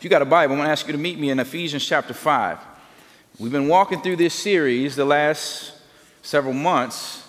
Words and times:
if 0.00 0.04
you 0.04 0.08
got 0.08 0.22
a 0.22 0.24
Bible, 0.24 0.54
I'm 0.54 0.60
going 0.60 0.66
to 0.68 0.72
ask 0.72 0.86
you 0.86 0.92
to 0.92 0.98
meet 0.98 1.18
me 1.18 1.28
in 1.28 1.38
Ephesians 1.38 1.84
chapter 1.84 2.14
5. 2.14 2.56
We've 3.38 3.52
been 3.52 3.68
walking 3.68 4.00
through 4.00 4.16
this 4.16 4.32
series 4.32 4.96
the 4.96 5.04
last 5.04 5.74
several 6.22 6.54
months, 6.54 7.22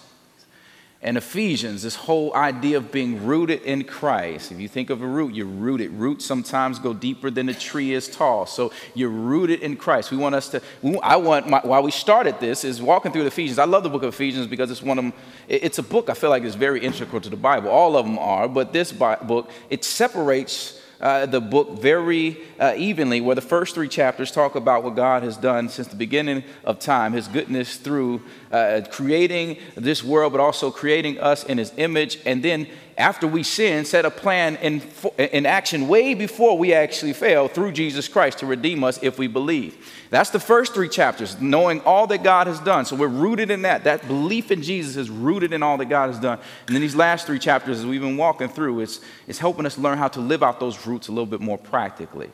and 1.02 1.18
Ephesians, 1.18 1.84
this 1.84 1.96
whole 1.96 2.34
idea 2.34 2.78
of 2.78 2.90
being 2.90 3.26
rooted 3.26 3.64
in 3.64 3.84
Christ. 3.84 4.54
If 4.54 4.62
you 4.62 4.70
think 4.70 4.90
of 4.90 5.02
a 5.02 5.06
root, 5.06 5.36
you're 5.36 5.48
rooted. 5.48 5.92
Roots 5.92 6.24
sometimes 6.24 6.80
go 6.80 6.94
deeper 6.94 7.30
than 7.30 7.48
the 7.48 7.54
tree 7.54 7.92
is 7.92 8.08
tall. 8.08 8.46
So 8.46 8.72
you're 8.94 9.10
rooted 9.10 9.60
in 9.60 9.76
Christ. 9.76 10.10
We 10.10 10.16
want 10.16 10.36
us 10.36 10.48
to, 10.52 10.62
I 11.04 11.18
want, 11.18 11.50
my, 11.50 11.60
while 11.60 11.84
we 11.84 11.92
started 11.92 12.40
this, 12.40 12.64
is 12.64 12.82
walking 12.82 13.12
through 13.12 13.26
Ephesians. 13.26 13.60
I 13.60 13.66
love 13.66 13.84
the 13.84 13.90
book 13.90 14.04
of 14.04 14.14
Ephesians 14.14 14.48
because 14.48 14.72
it's 14.72 14.82
one 14.82 14.98
of 14.98 15.04
them, 15.04 15.14
it's 15.50 15.78
a 15.78 15.84
book 15.84 16.10
I 16.10 16.14
feel 16.14 16.30
like 16.30 16.44
is 16.44 16.56
very 16.56 16.80
integral 16.80 17.20
to 17.20 17.30
the 17.30 17.36
Bible. 17.36 17.70
All 17.70 17.98
of 17.98 18.06
them 18.06 18.18
are, 18.18 18.48
but 18.48 18.72
this 18.72 18.94
book, 18.94 19.52
it 19.70 19.84
separates 19.84 20.81
uh, 21.02 21.26
the 21.26 21.42
book 21.42 21.82
very 21.82 22.38
uh, 22.60 22.74
evenly, 22.78 23.22
where 23.22 23.36
the 23.36 23.42
first 23.42 23.76
three 23.76 23.88
chapters 23.88 24.32
talk 24.32 24.56
about 24.56 24.84
what 24.84 24.96
God 24.96 25.24
has 25.24 25.36
done 25.36 25.68
since 25.68 25.88
the 25.88 25.96
beginning 25.96 26.44
of 26.64 26.80
time, 26.80 27.14
His 27.14 27.28
goodness 27.28 27.78
through 27.78 28.22
uh, 28.52 28.82
creating 28.92 29.58
this 29.76 30.04
world, 30.04 30.34
but 30.34 30.42
also 30.42 30.72
creating 30.72 31.20
us 31.20 31.44
in 31.44 31.58
His 31.58 31.74
image, 31.78 32.20
and 32.26 32.44
then 32.44 32.68
after 32.98 33.26
we 33.26 33.42
sin, 33.42 33.84
set 33.86 34.06
a 34.06 34.12
plan 34.12 34.58
in, 34.58 34.82
in 35.18 35.46
action 35.46 35.88
way 35.88 36.14
before 36.14 36.58
we 36.58 36.74
actually 36.74 37.14
fail 37.14 37.48
through 37.48 37.72
Jesus 37.72 38.08
Christ 38.08 38.40
to 38.40 38.46
redeem 38.46 38.84
us 38.84 39.00
if 39.02 39.18
we 39.18 39.28
believe. 39.28 39.76
That's 40.12 40.30
the 40.30 40.40
first 40.40 40.74
three 40.74 40.90
chapters, 40.90 41.40
knowing 41.42 41.82
all 41.82 42.06
that 42.08 42.22
God 42.22 42.48
has 42.48 42.60
done. 42.60 42.86
So 42.86 42.96
we're 42.96 43.08
rooted 43.08 43.50
in 43.50 43.64
that. 43.64 43.86
That 43.86 44.08
belief 44.08 44.52
in 44.52 44.62
Jesus 44.62 44.98
is 44.98 45.10
rooted 45.10 45.52
in 45.52 45.64
all 45.64 45.78
that 45.78 45.86
God 45.86 46.08
has 46.08 46.20
done. 46.20 46.40
And 46.68 46.76
then 46.76 46.82
these 46.82 46.96
last 46.96 47.26
three 47.26 47.40
chapters, 47.40 47.80
as 47.80 47.86
we've 47.86 48.02
been 48.02 48.18
walking 48.18 48.50
through, 48.50 48.82
it's, 48.82 49.00
it's 49.28 49.40
helping 49.40 49.66
us 49.66 49.78
learn 49.78 49.98
how 49.98 50.10
to 50.10 50.20
live 50.20 50.44
out 50.44 50.60
those 50.60 50.86
roots 50.86 51.08
a 51.08 51.12
little 51.12 51.26
bit 51.26 51.42
more 51.42 51.58
practically. 51.58 52.30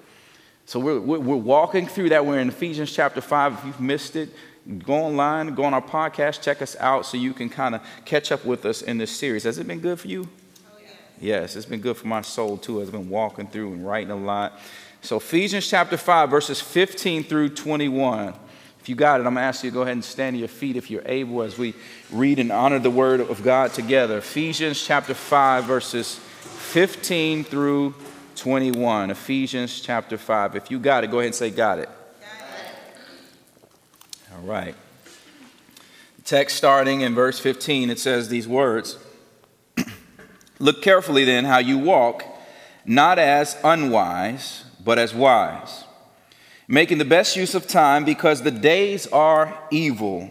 So 0.66 0.82
we're, 0.82 1.00
we're 1.00 1.36
walking 1.38 1.88
through 1.88 2.10
that. 2.10 2.26
We're 2.26 2.40
in 2.40 2.50
Ephesians 2.50 2.92
chapter 2.92 3.22
5. 3.22 3.54
If 3.54 3.66
you've 3.66 3.80
missed 3.80 4.18
it, 4.18 4.30
go 4.80 4.94
online, 4.94 5.54
go 5.56 5.64
on 5.64 5.74
our 5.74 5.82
podcast, 5.82 6.42
check 6.42 6.62
us 6.62 6.76
out 6.80 7.06
so 7.06 7.18
you 7.18 7.34
can 7.34 7.50
kind 7.50 7.76
of 7.76 7.82
catch 8.06 8.32
up 8.32 8.46
with 8.46 8.66
us 8.66 8.82
in 8.82 8.98
this 8.98 9.12
series. 9.12 9.44
Has 9.44 9.58
it 9.58 9.68
been 9.68 9.80
good 9.80 10.00
for 10.00 10.08
you? 10.08 10.28
Oh, 10.70 10.80
yes, 11.22 11.56
it's 11.56 11.66
been 11.66 11.82
good 11.82 11.98
for 11.98 12.08
my 12.08 12.22
soul 12.22 12.58
too. 12.58 12.82
I've 12.82 12.92
been 12.92 13.10
walking 13.10 13.48
through 13.48 13.74
and 13.74 13.88
writing 13.88 14.12
a 14.12 14.16
lot. 14.16 14.60
So, 15.02 15.18
Ephesians 15.18 15.68
chapter 15.68 15.96
5, 15.96 16.30
verses 16.30 16.60
15 16.60 17.24
through 17.24 17.50
21. 17.50 18.34
If 18.80 18.90
you 18.90 18.96
got 18.96 19.20
it, 19.20 19.28
I'm 19.28 19.34
going 19.34 19.36
to 19.36 19.42
ask 19.42 19.64
you 19.64 19.70
to 19.70 19.74
go 19.74 19.82
ahead 19.82 19.94
and 19.94 20.04
stand 20.04 20.36
to 20.36 20.40
your 20.40 20.48
feet 20.48 20.76
if 20.76 20.90
you're 20.90 21.04
able 21.06 21.44
as 21.44 21.58
we 21.58 21.74
read 22.12 22.40
and 22.40 22.52
honor 22.52 22.80
the 22.80 22.90
word 22.90 23.20
of 23.20 23.44
God 23.44 23.74
together. 23.74 24.18
Ephesians 24.18 24.82
chapter 24.84 25.14
5, 25.14 25.66
verses 25.66 26.16
15 26.16 27.44
through 27.44 27.94
21. 28.36 29.12
Ephesians 29.12 29.82
chapter 29.82 30.18
5. 30.18 30.56
If 30.56 30.72
you 30.72 30.80
got 30.80 31.04
it, 31.04 31.12
go 31.12 31.20
ahead 31.20 31.28
and 31.28 31.36
say, 31.36 31.50
Got 31.52 31.80
it. 31.80 31.90
All 34.34 34.42
right. 34.44 34.76
text 36.26 36.58
starting 36.58 37.02
in 37.02 37.16
verse 37.16 37.40
15, 37.40 37.90
it 37.90 38.00
says 38.00 38.28
these 38.28 38.48
words 38.48 38.98
Look 40.60 40.82
carefully 40.82 41.24
then 41.24 41.46
how 41.46 41.60
you 41.60 41.78
walk, 41.78 42.24
not 42.86 43.20
as 43.20 43.58
unwise 43.64 44.66
but 44.84 44.98
as 44.98 45.14
wise, 45.14 45.84
making 46.68 46.98
the 46.98 47.06
best 47.06 47.36
use 47.36 47.54
of 47.56 47.68
time 47.68 48.06
because 48.06 48.42
the 48.42 48.52
days 48.52 49.06
are 49.08 49.58
evil. 49.70 50.30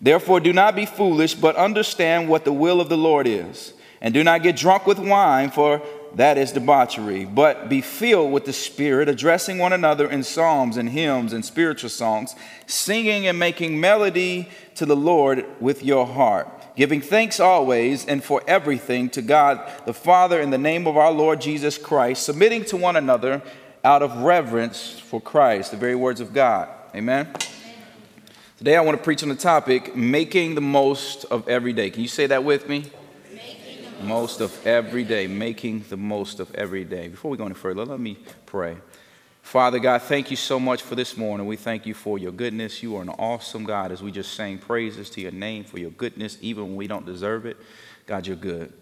Therefore, 0.00 0.40
do 0.40 0.52
not 0.52 0.76
be 0.76 0.84
foolish, 0.84 1.34
but 1.34 1.56
understand 1.56 2.28
what 2.28 2.44
the 2.44 2.52
will 2.52 2.80
of 2.80 2.90
the 2.90 2.98
Lord 2.98 3.26
is. 3.26 3.72
And 4.00 4.12
do 4.14 4.22
not 4.22 4.42
get 4.42 4.56
drunk 4.56 4.86
with 4.86 4.98
wine, 4.98 5.50
for 5.50 5.82
that 6.14 6.38
is 6.38 6.52
debauchery, 6.52 7.24
but 7.24 7.68
be 7.68 7.80
filled 7.80 8.32
with 8.32 8.44
the 8.44 8.52
Spirit, 8.52 9.08
addressing 9.08 9.58
one 9.58 9.72
another 9.72 10.10
in 10.10 10.22
psalms 10.22 10.76
and 10.76 10.88
hymns 10.90 11.32
and 11.32 11.44
spiritual 11.44 11.90
songs, 11.90 12.34
singing 12.66 13.26
and 13.26 13.38
making 13.38 13.78
melody 13.80 14.48
to 14.74 14.86
the 14.86 14.96
Lord 14.96 15.44
with 15.60 15.84
your 15.84 16.06
heart, 16.06 16.48
giving 16.76 17.00
thanks 17.00 17.40
always 17.40 18.06
and 18.06 18.22
for 18.24 18.42
everything 18.46 19.10
to 19.10 19.22
God 19.22 19.60
the 19.84 19.94
Father 19.94 20.40
in 20.40 20.50
the 20.50 20.58
name 20.58 20.86
of 20.86 20.96
our 20.96 21.12
Lord 21.12 21.40
Jesus 21.40 21.78
Christ, 21.78 22.22
submitting 22.22 22.64
to 22.66 22.76
one 22.76 22.96
another 22.96 23.42
out 23.84 24.02
of 24.02 24.18
reverence 24.18 24.98
for 24.98 25.20
Christ, 25.20 25.70
the 25.70 25.76
very 25.76 25.94
words 25.94 26.20
of 26.20 26.32
God. 26.32 26.68
Amen? 26.94 27.28
Today 28.56 28.76
I 28.76 28.80
want 28.80 28.98
to 28.98 29.04
preach 29.04 29.22
on 29.22 29.28
the 29.28 29.36
topic 29.36 29.94
making 29.94 30.56
the 30.56 30.60
most 30.60 31.24
of 31.26 31.46
every 31.48 31.72
day. 31.72 31.90
Can 31.90 32.02
you 32.02 32.08
say 32.08 32.26
that 32.26 32.42
with 32.42 32.68
me? 32.68 32.90
Most. 34.02 34.40
of 34.40 34.66
every 34.66 35.04
day, 35.04 35.26
making 35.26 35.84
the 35.88 35.96
most 35.96 36.40
of 36.40 36.54
every 36.54 36.84
day. 36.84 37.08
Before 37.08 37.30
we 37.30 37.36
go 37.36 37.46
any 37.46 37.54
further, 37.54 37.84
let 37.84 38.00
me 38.00 38.18
pray. 38.46 38.76
Father 39.42 39.78
God, 39.78 40.02
thank 40.02 40.30
you 40.30 40.36
so 40.36 40.60
much 40.60 40.82
for 40.82 40.94
this 40.94 41.16
morning. 41.16 41.46
We 41.46 41.56
thank 41.56 41.86
you 41.86 41.94
for 41.94 42.18
your 42.18 42.32
goodness. 42.32 42.82
You 42.82 42.96
are 42.96 43.02
an 43.02 43.08
awesome 43.08 43.64
God 43.64 43.92
as 43.92 44.02
we 44.02 44.10
just 44.10 44.34
sang 44.34 44.58
praises 44.58 45.08
to 45.10 45.20
your 45.20 45.32
name 45.32 45.64
for 45.64 45.78
your 45.78 45.90
goodness, 45.90 46.38
even 46.40 46.64
when 46.64 46.76
we 46.76 46.86
don't 46.86 47.06
deserve 47.06 47.46
it. 47.46 47.56
God, 48.06 48.26
you're 48.26 48.36
good. 48.36 48.72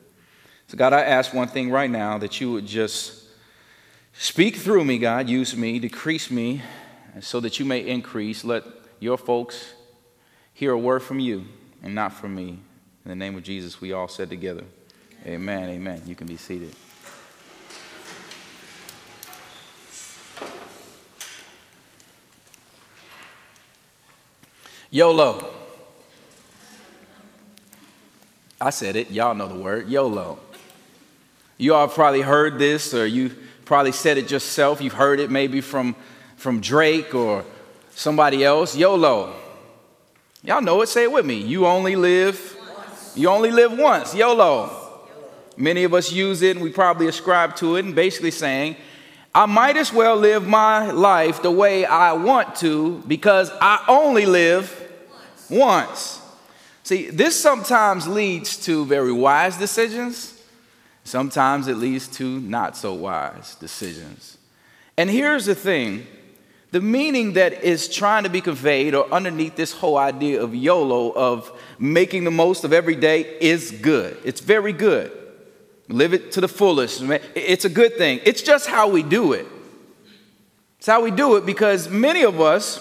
So, 0.68 0.76
God, 0.76 0.92
I 0.92 1.02
ask 1.02 1.32
one 1.32 1.48
thing 1.48 1.70
right 1.70 1.90
now 1.90 2.18
that 2.18 2.40
you 2.40 2.52
would 2.52 2.66
just 2.66 3.26
Speak 4.18 4.56
through 4.56 4.84
me, 4.84 4.96
God. 4.96 5.28
Use 5.28 5.54
me, 5.54 5.78
decrease 5.78 6.30
me, 6.30 6.62
so 7.20 7.38
that 7.40 7.58
you 7.58 7.66
may 7.66 7.80
increase. 7.86 8.44
Let 8.44 8.64
your 8.98 9.18
folks 9.18 9.74
hear 10.54 10.72
a 10.72 10.78
word 10.78 11.02
from 11.02 11.20
you 11.20 11.44
and 11.82 11.94
not 11.94 12.14
from 12.14 12.34
me. 12.34 12.58
In 13.04 13.10
the 13.10 13.14
name 13.14 13.36
of 13.36 13.42
Jesus, 13.42 13.78
we 13.78 13.92
all 13.92 14.08
said 14.08 14.30
together, 14.30 14.64
Amen, 15.24 15.70
amen. 15.70 16.02
You 16.06 16.14
can 16.14 16.26
be 16.26 16.36
seated. 16.36 16.74
YOLO. 24.90 25.52
I 28.60 28.70
said 28.70 28.96
it. 28.96 29.10
Y'all 29.10 29.34
know 29.34 29.48
the 29.48 29.54
word. 29.54 29.88
YOLO. 29.88 30.38
You 31.58 31.74
all 31.74 31.88
probably 31.88 32.22
heard 32.22 32.58
this 32.58 32.94
or 32.94 33.06
you 33.06 33.34
probably 33.64 33.92
said 33.92 34.16
it 34.16 34.30
yourself. 34.30 34.80
You've 34.80 34.94
heard 34.94 35.20
it 35.20 35.30
maybe 35.30 35.60
from, 35.60 35.96
from 36.36 36.60
Drake 36.60 37.14
or 37.14 37.44
somebody 37.90 38.44
else. 38.44 38.76
YOLO. 38.76 39.34
Y'all 40.42 40.62
know 40.62 40.80
it. 40.82 40.88
Say 40.88 41.02
it 41.02 41.12
with 41.12 41.26
me. 41.26 41.40
You 41.40 41.66
only 41.66 41.96
live. 41.96 42.56
You 43.14 43.28
only 43.28 43.50
live 43.50 43.76
once. 43.76 44.14
YOLO. 44.14 44.85
Many 45.56 45.84
of 45.84 45.94
us 45.94 46.12
use 46.12 46.42
it 46.42 46.56
and 46.56 46.62
we 46.62 46.70
probably 46.70 47.06
ascribe 47.06 47.56
to 47.56 47.76
it 47.76 47.84
and 47.84 47.94
basically 47.94 48.30
saying, 48.30 48.76
I 49.34 49.46
might 49.46 49.76
as 49.76 49.92
well 49.92 50.16
live 50.16 50.46
my 50.46 50.90
life 50.90 51.42
the 51.42 51.50
way 51.50 51.84
I 51.84 52.12
want 52.14 52.56
to 52.56 53.02
because 53.06 53.50
I 53.60 53.84
only 53.88 54.26
live 54.26 54.82
once. 55.50 56.20
See, 56.82 57.10
this 57.10 57.38
sometimes 57.38 58.06
leads 58.06 58.56
to 58.64 58.86
very 58.86 59.12
wise 59.12 59.56
decisions 59.56 60.36
Sometimes 61.06 61.68
it 61.68 61.76
leads 61.76 62.08
to 62.08 62.40
not 62.40 62.76
so 62.76 62.92
wise 62.92 63.54
decisions. 63.54 64.38
And 64.96 65.08
here's 65.08 65.46
the 65.46 65.54
thing 65.54 66.04
the 66.72 66.80
meaning 66.80 67.34
that 67.34 67.62
is 67.62 67.88
trying 67.88 68.24
to 68.24 68.28
be 68.28 68.40
conveyed 68.40 68.92
or 68.92 69.08
underneath 69.12 69.54
this 69.54 69.72
whole 69.72 69.96
idea 69.96 70.42
of 70.42 70.52
YOLO, 70.52 71.12
of 71.12 71.56
making 71.78 72.24
the 72.24 72.32
most 72.32 72.64
of 72.64 72.72
every 72.72 72.96
day, 72.96 73.20
is 73.40 73.70
good. 73.70 74.18
It's 74.24 74.40
very 74.40 74.72
good. 74.72 75.12
Live 75.88 76.14
it 76.14 76.32
to 76.32 76.40
the 76.40 76.48
fullest. 76.48 77.02
It's 77.34 77.64
a 77.64 77.68
good 77.68 77.96
thing. 77.96 78.20
It's 78.24 78.42
just 78.42 78.66
how 78.66 78.88
we 78.88 79.02
do 79.02 79.32
it. 79.32 79.46
It's 80.78 80.86
how 80.86 81.02
we 81.02 81.10
do 81.10 81.36
it 81.36 81.46
because 81.46 81.88
many 81.88 82.22
of 82.22 82.40
us, 82.40 82.80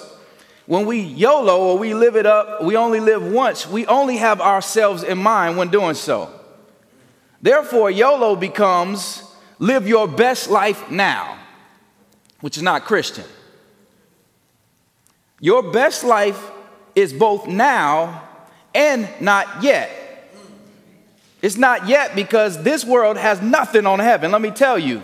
when 0.65 0.85
we 0.85 0.99
YOLO 0.99 1.59
or 1.59 1.77
we 1.77 1.93
live 1.93 2.15
it 2.15 2.25
up, 2.25 2.63
we 2.63 2.75
only 2.75 2.99
live 2.99 3.23
once, 3.23 3.67
we 3.67 3.85
only 3.85 4.17
have 4.17 4.41
ourselves 4.41 5.03
in 5.03 5.17
mind 5.17 5.57
when 5.57 5.69
doing 5.69 5.93
so. 5.93 6.31
Therefore, 7.41 7.91
YOLO 7.91 8.35
becomes 8.35 9.23
live 9.59 9.87
your 9.87 10.07
best 10.07 10.49
life 10.49 10.89
now, 10.89 11.37
which 12.41 12.57
is 12.57 12.63
not 12.63 12.85
Christian. 12.85 13.25
Your 15.39 15.71
best 15.71 16.03
life 16.03 16.51
is 16.95 17.13
both 17.13 17.45
now 17.47 18.27
and 18.73 19.07
not 19.21 19.61
yet. 19.61 20.04
It's 21.45 21.57
not 21.57 21.87
yet 21.87 22.15
because 22.15 22.63
this 22.63 22.83
world 22.83 23.17
has 23.17 23.39
nothing 23.39 23.85
on 23.85 23.99
heaven, 23.99 24.31
let 24.31 24.41
me 24.41 24.49
tell 24.49 24.79
you. 24.79 25.03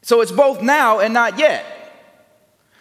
So 0.00 0.22
it's 0.22 0.32
both 0.32 0.62
now 0.62 1.00
and 1.00 1.12
not 1.12 1.38
yet. 1.38 1.62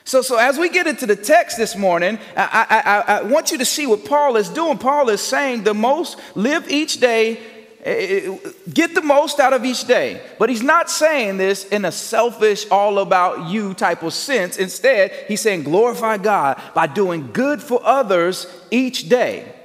So, 0.05 0.21
so 0.21 0.37
as 0.37 0.57
we 0.57 0.69
get 0.69 0.87
into 0.87 1.05
the 1.05 1.17
text 1.17 1.57
this 1.57 1.75
morning, 1.75 2.17
I, 2.37 2.65
I, 2.69 2.77
I, 2.79 3.17
I 3.17 3.21
want 3.23 3.51
you 3.51 3.57
to 3.57 3.65
see 3.65 3.87
what 3.87 4.05
Paul 4.05 4.37
is 4.37 4.47
doing. 4.47 4.77
Paul 4.77 5.09
is 5.09 5.19
saying 5.19 5.63
the 5.63 5.73
most 5.73 6.17
live 6.33 6.71
each 6.71 7.01
day 7.01 7.41
Eh, 7.83 8.27
eh, 8.27 8.51
get 8.71 8.93
the 8.93 9.01
most 9.01 9.39
out 9.39 9.53
of 9.53 9.65
each 9.65 9.85
day. 9.85 10.21
But 10.37 10.49
he's 10.49 10.61
not 10.61 10.87
saying 10.87 11.37
this 11.37 11.65
in 11.65 11.83
a 11.83 11.91
selfish, 11.91 12.69
all 12.69 12.99
about 12.99 13.49
you 13.49 13.73
type 13.73 14.03
of 14.03 14.13
sense. 14.13 14.57
Instead, 14.57 15.11
he's 15.27 15.41
saying 15.41 15.63
glorify 15.63 16.17
God 16.17 16.61
by 16.75 16.85
doing 16.85 17.31
good 17.33 17.59
for 17.59 17.81
others 17.83 18.45
each 18.69 19.09
day. 19.09 19.60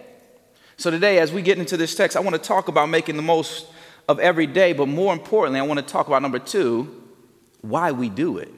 So, 0.78 0.90
today, 0.90 1.19
as 1.19 1.32
we 1.32 1.43
get 1.43 1.58
into 1.58 1.76
this 1.76 1.94
text, 1.94 2.17
I 2.17 2.20
want 2.20 2.34
to 2.34 2.43
talk 2.43 2.69
about 2.69 2.88
making 2.88 3.17
the 3.17 3.23
most 3.23 3.67
of 4.08 4.20
every 4.20 4.46
day, 4.46 4.73
but 4.73 4.87
more 4.87 5.12
importantly, 5.12 5.58
I 5.58 5.62
want 5.62 5.81
to 5.81 5.87
talk 5.87 6.06
about 6.06 6.23
number 6.23 6.38
two 6.38 7.02
why 7.62 7.93
we 7.93 8.08
do 8.08 8.38
it. 8.38 8.52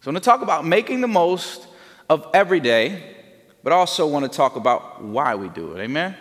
So 0.00 0.08
I'm 0.08 0.14
going 0.14 0.22
to 0.22 0.24
talk 0.24 0.42
about 0.42 0.64
making 0.64 1.00
the 1.00 1.08
most 1.08 1.66
of 2.08 2.26
every 2.34 2.58
day, 2.58 3.16
but 3.62 3.72
also 3.72 4.06
want 4.06 4.30
to 4.30 4.34
talk 4.34 4.56
about 4.56 5.04
why 5.04 5.34
we 5.34 5.48
do 5.48 5.74
it. 5.76 5.80
Amen? 5.82 6.16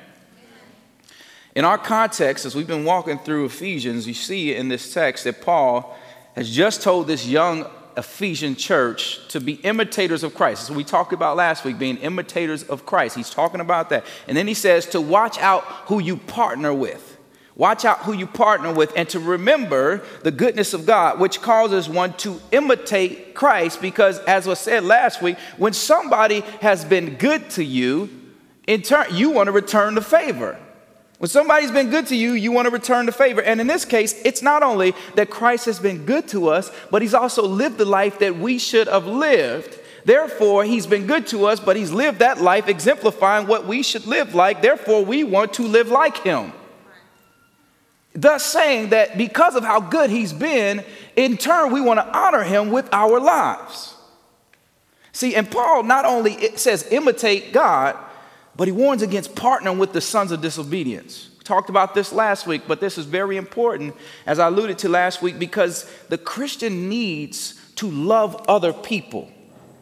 In 1.56 1.66
our 1.66 1.78
context, 1.78 2.46
as 2.46 2.56
we've 2.56 2.68
been 2.68 2.86
walking 2.86 3.18
through 3.18 3.46
Ephesians, 3.46 4.08
you 4.08 4.14
see 4.14 4.54
in 4.54 4.68
this 4.68 4.94
text 4.94 5.24
that 5.24 5.42
Paul 5.42 5.98
has 6.36 6.54
just 6.54 6.84
told 6.84 7.08
this 7.08 7.26
young 7.26 7.66
Ephesian 8.00 8.56
church 8.56 9.20
to 9.28 9.40
be 9.40 9.54
imitators 9.54 10.24
of 10.24 10.34
Christ. 10.34 10.66
So 10.66 10.74
we 10.74 10.84
talked 10.84 11.14
about 11.14 11.36
last 11.36 11.64
week 11.64 11.78
being 11.78 11.98
imitators 11.98 12.64
of 12.64 12.86
Christ. 12.86 13.16
He's 13.16 13.30
talking 13.30 13.60
about 13.60 13.90
that. 13.90 14.06
And 14.28 14.36
then 14.36 14.48
he 14.48 14.54
says 14.54 14.88
to 14.88 15.02
watch 15.02 15.38
out 15.38 15.64
who 15.86 16.00
you 16.00 16.18
partner 16.18 16.74
with. 16.74 17.18
Watch 17.56 17.84
out 17.84 18.00
who 18.00 18.14
you 18.14 18.26
partner 18.26 18.74
with 18.74 18.94
and 18.96 19.10
to 19.10 19.20
remember 19.20 20.02
the 20.24 20.32
goodness 20.32 20.74
of 20.74 20.86
God, 20.86 21.20
which 21.20 21.42
causes 21.42 21.90
one 21.90 22.14
to 22.14 22.40
imitate 22.52 23.36
Christ. 23.36 23.82
Because, 23.82 24.20
as 24.20 24.48
was 24.48 24.60
said 24.60 24.86
last 24.86 25.22
week, 25.22 25.38
when 25.58 25.74
somebody 25.74 26.40
has 26.62 26.86
been 26.86 27.16
good 27.16 27.50
to 27.52 27.64
you, 27.64 28.10
in 28.66 28.82
turn, 28.82 29.08
you 29.12 29.32
want 29.32 29.48
to 29.48 29.52
return 29.52 29.96
the 29.96 30.02
favor. 30.02 30.58
When 31.20 31.28
somebody's 31.28 31.72
been 31.72 31.90
good 31.90 32.08
to 32.08 32.16
you, 32.16 32.32
you 32.32 32.54
want 32.54 32.66
to 32.68 32.72
return 32.72 33.06
the 33.06 33.12
favor. 33.12 33.42
And 33.42 33.60
in 33.60 33.68
this 33.68 33.84
case, 33.84 34.20
it's 34.24 34.42
not 34.42 34.64
only 34.64 34.96
that 35.16 35.30
Christ 35.30 35.66
has 35.66 35.78
been 35.78 36.06
good 36.06 36.30
to 36.30 36.48
us, 36.48 36.72
but 36.90 37.02
he's 37.02 37.14
also 37.14 37.46
lived 37.46 37.78
the 37.78 37.84
life 37.84 38.20
that 38.20 38.38
we 38.38 38.58
should 38.58 38.88
have 38.88 39.06
lived. 39.06 39.78
Therefore, 40.06 40.64
he's 40.64 40.88
been 40.88 41.08
good 41.08 41.28
to 41.28 41.46
us, 41.46 41.60
but 41.60 41.76
he's 41.76 41.92
lived 41.92 42.20
that 42.20 42.40
life 42.40 42.70
exemplifying 42.70 43.48
what 43.48 43.68
we 43.68 43.84
should 43.84 44.08
live 44.08 44.34
like. 44.34 44.62
Therefore, 44.62 45.04
we 45.04 45.26
want 45.26 45.54
to 45.56 45.64
live 45.64 45.90
like 45.90 46.20
him. 46.20 46.54
Thus, 48.14 48.46
saying 48.46 48.90
that 48.90 49.18
because 49.18 49.56
of 49.56 49.66
how 49.66 49.82
good 49.82 50.10
he's 50.10 50.32
been, 50.32 50.86
in 51.18 51.36
turn, 51.36 51.74
we 51.74 51.82
want 51.82 52.00
to 52.00 52.18
honor 52.18 52.44
him 52.44 52.72
with 52.72 52.88
our 52.94 53.20
lives. 53.20 53.94
See, 55.12 55.36
and 55.36 55.52
Paul 55.52 55.84
not 55.84 56.06
only 56.06 56.56
says 56.56 56.88
imitate 56.92 57.52
God, 57.52 57.98
but 58.60 58.68
he 58.68 58.74
warns 58.74 59.02
against 59.02 59.36
partnering 59.36 59.78
with 59.78 59.94
the 59.94 60.02
sons 60.02 60.34
of 60.34 60.42
disobedience. 60.42 61.30
We 61.38 61.46
talked 61.46 61.70
about 61.70 61.94
this 61.96 62.12
last 62.12 62.46
week, 62.46 62.64
but 62.68 62.82
this 62.82 62.98
is 62.98 63.06
very 63.06 63.38
important, 63.38 63.96
as 64.26 64.38
I 64.38 64.48
alluded 64.48 64.80
to 64.80 64.90
last 64.90 65.22
week, 65.22 65.40
because 65.40 65.90
the 66.10 66.18
Christian 66.18 66.90
needs 66.90 67.54
to 67.76 67.90
love 67.90 68.44
other 68.50 68.74
people. 68.74 69.32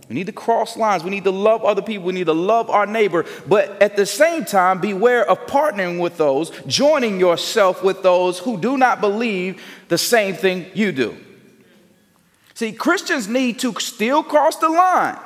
We 0.09 0.13
need 0.13 0.27
to 0.27 0.31
cross 0.31 0.77
lines. 0.77 1.03
We 1.03 1.09
need 1.09 1.23
to 1.23 1.31
love 1.31 1.65
other 1.65 1.81
people. 1.81 2.05
We 2.05 2.13
need 2.13 2.27
to 2.27 2.33
love 2.33 2.69
our 2.69 2.85
neighbor. 2.85 3.25
But 3.47 3.81
at 3.81 3.95
the 3.95 4.05
same 4.05 4.45
time, 4.45 4.79
beware 4.79 5.27
of 5.27 5.39
partnering 5.47 5.99
with 5.99 6.17
those, 6.17 6.51
joining 6.67 7.19
yourself 7.19 7.83
with 7.83 8.03
those 8.03 8.37
who 8.37 8.59
do 8.59 8.77
not 8.77 9.01
believe 9.01 9.59
the 9.87 9.97
same 9.97 10.35
thing 10.35 10.67
you 10.75 10.91
do. 10.91 11.17
See, 12.53 12.73
Christians 12.73 13.27
need 13.27 13.57
to 13.57 13.73
still 13.79 14.21
cross 14.21 14.57
the 14.57 14.69
line. 14.69 15.17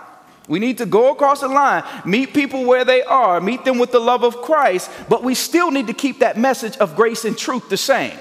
We 0.51 0.59
need 0.59 0.80
to 0.80 0.86
go 0.86 1.13
across 1.13 1.39
the 1.39 1.48
line, 1.48 1.81
meet 2.03 2.33
people 2.33 2.65
where 2.65 2.83
they 2.83 3.03
are, 3.03 3.39
meet 3.39 3.63
them 3.63 3.80
with 3.80 3.94
the 3.94 4.01
love 4.01 4.25
of 4.25 4.42
Christ, 4.42 4.92
but 5.07 5.24
we 5.24 5.33
still 5.33 5.71
need 5.71 5.88
to 5.88 5.94
keep 5.94 6.19
that 6.19 6.38
message 6.38 6.75
of 6.75 6.98
grace 6.98 7.24
and 7.24 7.38
truth 7.38 7.69
the 7.69 7.77
same. 7.77 8.18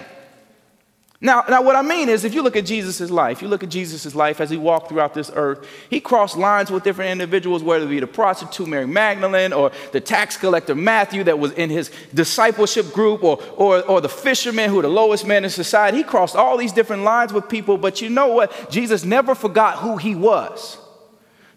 Now, 1.20 1.42
now 1.48 1.60
what 1.60 1.74
I 1.74 1.82
mean 1.82 2.08
is, 2.08 2.24
if 2.24 2.32
you 2.32 2.42
look 2.42 2.54
at 2.54 2.64
Jesus' 2.64 3.10
life, 3.10 3.42
you 3.42 3.48
look 3.48 3.64
at 3.64 3.68
Jesus' 3.68 4.14
life 4.14 4.40
as 4.40 4.48
he 4.48 4.56
walked 4.56 4.90
throughout 4.90 5.12
this 5.12 5.28
earth, 5.34 5.66
he 5.90 5.98
crossed 5.98 6.36
lines 6.36 6.70
with 6.70 6.84
different 6.84 7.10
individuals, 7.10 7.64
whether 7.64 7.84
it 7.84 7.88
be 7.88 7.98
the 7.98 8.06
prostitute 8.06 8.68
Mary 8.68 8.86
Magdalene 8.86 9.52
or 9.52 9.72
the 9.90 10.00
tax 10.00 10.36
collector 10.36 10.76
Matthew 10.76 11.24
that 11.24 11.40
was 11.40 11.50
in 11.54 11.68
his 11.68 11.90
discipleship 12.14 12.92
group 12.92 13.24
or, 13.24 13.42
or, 13.56 13.82
or 13.82 14.00
the 14.00 14.08
fisherman 14.08 14.70
who 14.70 14.76
were 14.76 14.82
the 14.82 14.88
lowest 14.88 15.26
men 15.26 15.42
in 15.42 15.50
society. 15.50 15.96
He 15.96 16.04
crossed 16.04 16.36
all 16.36 16.56
these 16.56 16.72
different 16.72 17.02
lines 17.02 17.32
with 17.32 17.48
people, 17.48 17.76
but 17.76 18.00
you 18.00 18.08
know 18.08 18.28
what? 18.28 18.70
Jesus 18.70 19.04
never 19.04 19.34
forgot 19.34 19.78
who 19.78 19.96
he 19.96 20.14
was. 20.14 20.78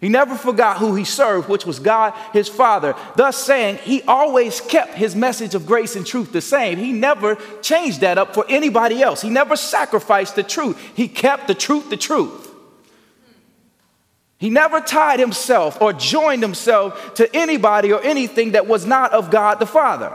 He 0.04 0.10
never 0.10 0.34
forgot 0.34 0.76
who 0.76 0.94
he 0.94 1.04
served, 1.04 1.48
which 1.48 1.64
was 1.64 1.78
God, 1.78 2.12
his 2.34 2.46
Father. 2.46 2.94
Thus 3.16 3.42
saying, 3.42 3.78
he 3.78 4.02
always 4.02 4.60
kept 4.60 4.92
his 4.96 5.16
message 5.16 5.54
of 5.54 5.64
grace 5.64 5.96
and 5.96 6.06
truth 6.06 6.30
the 6.30 6.42
same. 6.42 6.76
He 6.76 6.92
never 6.92 7.36
changed 7.62 8.02
that 8.02 8.18
up 8.18 8.34
for 8.34 8.44
anybody 8.46 9.00
else. 9.00 9.22
He 9.22 9.30
never 9.30 9.56
sacrificed 9.56 10.36
the 10.36 10.42
truth. 10.42 10.78
He 10.94 11.08
kept 11.08 11.48
the 11.48 11.54
truth 11.54 11.88
the 11.88 11.96
truth. 11.96 12.54
He 14.36 14.50
never 14.50 14.78
tied 14.82 15.20
himself 15.20 15.80
or 15.80 15.94
joined 15.94 16.42
himself 16.42 17.14
to 17.14 17.34
anybody 17.34 17.90
or 17.90 18.02
anything 18.02 18.50
that 18.50 18.66
was 18.66 18.84
not 18.84 19.14
of 19.14 19.30
God 19.30 19.58
the 19.58 19.64
Father. 19.64 20.14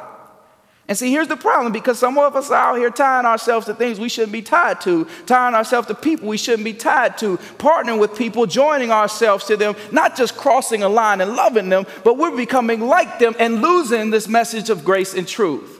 And 0.89 0.97
see, 0.97 1.12
here's 1.12 1.27
the 1.27 1.38
problem 1.38 1.71
because 1.71 2.00
some 2.00 2.18
of 2.18 2.36
us 2.36 2.50
are 2.50 2.56
out 2.56 2.77
here 2.80 2.89
tying 2.89 3.27
ourselves 3.27 3.68
to 3.68 3.75
things 3.75 4.00
we 4.00 4.09
shouldn't 4.09 4.31
be 4.31 4.41
tied 4.41 4.81
to, 4.81 5.06
tying 5.27 5.53
ourselves 5.53 5.88
to 5.89 5.94
people 5.94 6.27
we 6.27 6.36
shouldn't 6.36 6.63
be 6.63 6.74
tied 6.74 7.15
to, 7.19 7.38
partnering 7.59 8.00
with 8.00 8.18
people, 8.18 8.47
joining 8.47 8.89
ourselves 8.89 9.45
to 9.45 9.56
them, 9.56 9.75
not 9.91 10.18
just 10.18 10.36
crossing 10.36 10.81
a 10.81 10.89
line 10.89 11.21
and 11.21 11.36
loving 11.36 11.69
them, 11.69 11.86
but 12.03 12.18
we're 12.18 12.36
becoming 12.36 12.81
like 12.81 13.19
them 13.19 13.36
and 13.38 13.62
losing 13.62 14.09
this 14.09 14.27
message 14.27 14.71
of 14.71 14.83
grace 14.83 15.13
and 15.13 15.27
truth. 15.27 15.80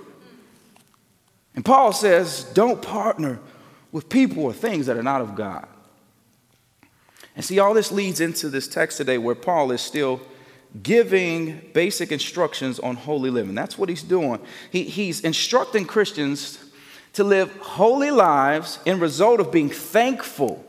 And 1.56 1.66
Paul 1.66 1.92
says, 1.92 2.44
don't 2.54 2.80
partner 2.80 3.40
with 3.92 4.10
people 4.10 4.44
or 4.44 4.54
things 4.54 4.86
that 4.86 4.96
are 4.96 5.02
not 5.02 5.22
of 5.22 5.34
God. 5.34 5.68
And 7.36 7.44
see, 7.44 7.58
all 7.58 7.74
this 7.74 7.92
leads 7.92 8.20
into 8.20 8.48
this 8.48 8.68
text 8.68 8.98
today 8.98 9.18
where 9.18 9.34
Paul 9.34 9.72
is 9.72 9.82
still 9.82 10.22
giving 10.84 11.70
basic 11.74 12.12
instructions 12.12 12.80
on 12.80 12.96
holy 12.96 13.30
living. 13.30 13.56
That's 13.56 13.78
what 13.78 13.90
he's 13.90 14.04
doing. 14.04 14.40
He, 14.72 14.84
he's 14.84 15.22
instructing 15.22 15.86
Christians 15.86 16.64
to 17.14 17.24
live 17.24 17.52
holy 17.58 18.12
lives 18.12 18.80
in 18.86 19.00
result 19.00 19.40
of 19.40 19.52
being 19.52 19.70
thankful, 19.70 20.64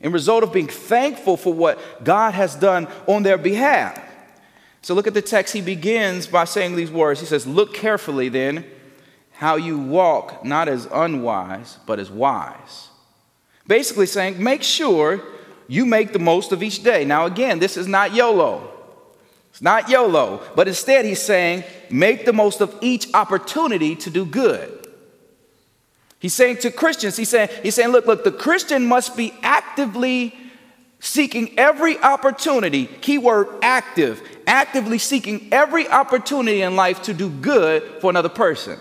in 0.00 0.12
result 0.12 0.42
of 0.42 0.52
being 0.52 0.68
thankful 0.68 1.36
for 1.36 1.52
what 1.52 2.04
God 2.04 2.34
has 2.34 2.54
done 2.54 2.88
on 3.06 3.22
their 3.22 3.38
behalf. 3.38 4.00
So 4.82 4.94
look 4.94 5.06
at 5.06 5.14
the 5.14 5.22
text. 5.22 5.54
He 5.54 5.60
begins 5.60 6.26
by 6.26 6.44
saying 6.44 6.76
these 6.76 6.90
words. 6.90 7.20
He 7.20 7.26
says, 7.26 7.46
Look 7.46 7.74
carefully 7.74 8.28
then 8.28 8.64
how 9.32 9.54
you 9.54 9.78
walk, 9.78 10.44
not 10.44 10.68
as 10.68 10.86
unwise, 10.92 11.78
but 11.86 12.00
as 12.00 12.10
wise. 12.10 12.88
Basically 13.68 14.06
saying, 14.06 14.42
make 14.42 14.64
sure 14.64 15.22
you 15.68 15.86
make 15.86 16.12
the 16.12 16.18
most 16.18 16.50
of 16.50 16.60
each 16.62 16.82
day. 16.82 17.04
Now, 17.04 17.26
again, 17.26 17.60
this 17.60 17.76
is 17.76 17.86
not 17.86 18.14
YOLO. 18.14 18.77
It's 19.50 19.62
not 19.62 19.88
YOLO, 19.88 20.42
but 20.54 20.68
instead 20.68 21.04
he's 21.04 21.22
saying, 21.22 21.64
make 21.90 22.24
the 22.24 22.32
most 22.32 22.60
of 22.60 22.74
each 22.80 23.12
opportunity 23.14 23.96
to 23.96 24.10
do 24.10 24.24
good. 24.24 24.86
He's 26.20 26.34
saying 26.34 26.58
to 26.58 26.70
Christians, 26.70 27.16
he's 27.16 27.28
saying, 27.28 27.48
he's 27.62 27.74
saying, 27.74 27.90
look, 27.90 28.06
look, 28.06 28.24
the 28.24 28.32
Christian 28.32 28.86
must 28.86 29.16
be 29.16 29.32
actively 29.42 30.34
seeking 31.00 31.56
every 31.58 31.96
opportunity, 31.98 32.86
keyword 32.86 33.48
active, 33.62 34.20
actively 34.46 34.98
seeking 34.98 35.48
every 35.52 35.88
opportunity 35.88 36.62
in 36.62 36.74
life 36.74 37.02
to 37.02 37.14
do 37.14 37.30
good 37.30 38.00
for 38.00 38.10
another 38.10 38.28
person. 38.28 38.78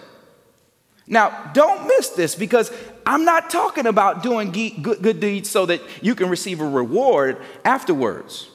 Now, 1.05 1.51
don't 1.53 1.87
miss 1.87 2.09
this 2.09 2.35
because 2.35 2.71
I'm 3.05 3.23
not 3.23 3.49
talking 3.49 3.85
about 3.85 4.23
doing 4.23 4.51
good 4.51 5.19
deeds 5.19 5.49
so 5.49 5.67
that 5.67 5.81
you 6.01 6.15
can 6.15 6.29
receive 6.29 6.59
a 6.59 6.67
reward 6.67 7.41
afterwards. 7.63 8.49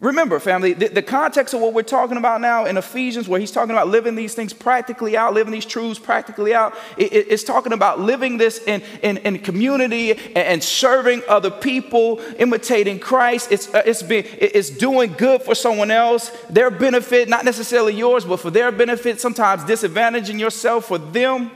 Remember, 0.00 0.38
family, 0.38 0.74
the, 0.74 0.86
the, 0.86 1.02
context 1.02 1.54
of 1.54 1.60
what 1.60 1.74
we're 1.74 1.82
talking 1.82 2.18
about 2.18 2.40
now 2.40 2.66
in 2.66 2.76
Ephesians, 2.76 3.28
where 3.28 3.40
he's 3.40 3.50
talking 3.50 3.72
about 3.72 3.88
living 3.88 4.14
these 4.14 4.32
things 4.32 4.52
practically 4.52 5.16
out, 5.16 5.34
living 5.34 5.52
these 5.52 5.66
truths 5.66 5.98
practically 5.98 6.54
out, 6.54 6.72
it, 6.96 7.12
it, 7.12 7.26
it's 7.30 7.42
talking 7.42 7.72
about 7.72 7.98
living 7.98 8.38
this 8.38 8.62
in, 8.62 8.80
in, 9.02 9.16
in 9.18 9.40
community 9.40 10.12
and, 10.36 10.62
serving 10.62 11.22
other 11.28 11.50
people, 11.50 12.20
imitating 12.38 13.00
Christ. 13.00 13.50
It's, 13.50 13.74
uh, 13.74 13.82
it's, 13.84 14.04
being, 14.04 14.24
it's 14.38 14.70
doing 14.70 15.14
good 15.14 15.42
for 15.42 15.56
someone 15.56 15.90
else, 15.90 16.30
their 16.48 16.70
benefit, 16.70 17.28
not 17.28 17.44
necessarily 17.44 17.94
yours, 17.94 18.24
but 18.24 18.38
for 18.38 18.50
their 18.50 18.70
benefit, 18.70 19.20
sometimes 19.20 19.64
disadvantaging 19.64 20.38
yourself 20.38 20.84
for 20.84 20.98
them. 20.98 21.50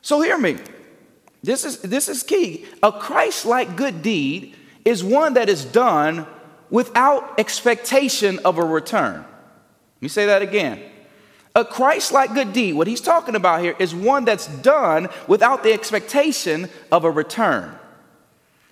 So, 0.00 0.20
hear 0.20 0.38
me. 0.38 0.58
This 1.42 1.64
is, 1.64 1.80
this 1.80 2.08
is 2.08 2.22
key. 2.22 2.66
A 2.84 2.92
Christ 2.92 3.46
like 3.46 3.74
good 3.74 4.00
deed 4.00 4.54
is 4.84 5.02
one 5.02 5.34
that 5.34 5.48
is 5.48 5.64
done 5.64 6.24
without 6.70 7.38
expectation 7.38 8.38
of 8.40 8.58
a 8.58 8.64
return. 8.64 9.16
Let 9.20 10.02
me 10.02 10.08
say 10.08 10.26
that 10.26 10.42
again. 10.42 10.80
A 11.56 11.64
Christ 11.64 12.12
like 12.12 12.34
good 12.34 12.52
deed, 12.52 12.74
what 12.74 12.86
he's 12.86 13.00
talking 13.00 13.34
about 13.34 13.62
here, 13.62 13.74
is 13.78 13.94
one 13.94 14.24
that's 14.24 14.46
done 14.46 15.08
without 15.26 15.62
the 15.64 15.72
expectation 15.72 16.68
of 16.92 17.04
a 17.04 17.10
return. 17.10 17.76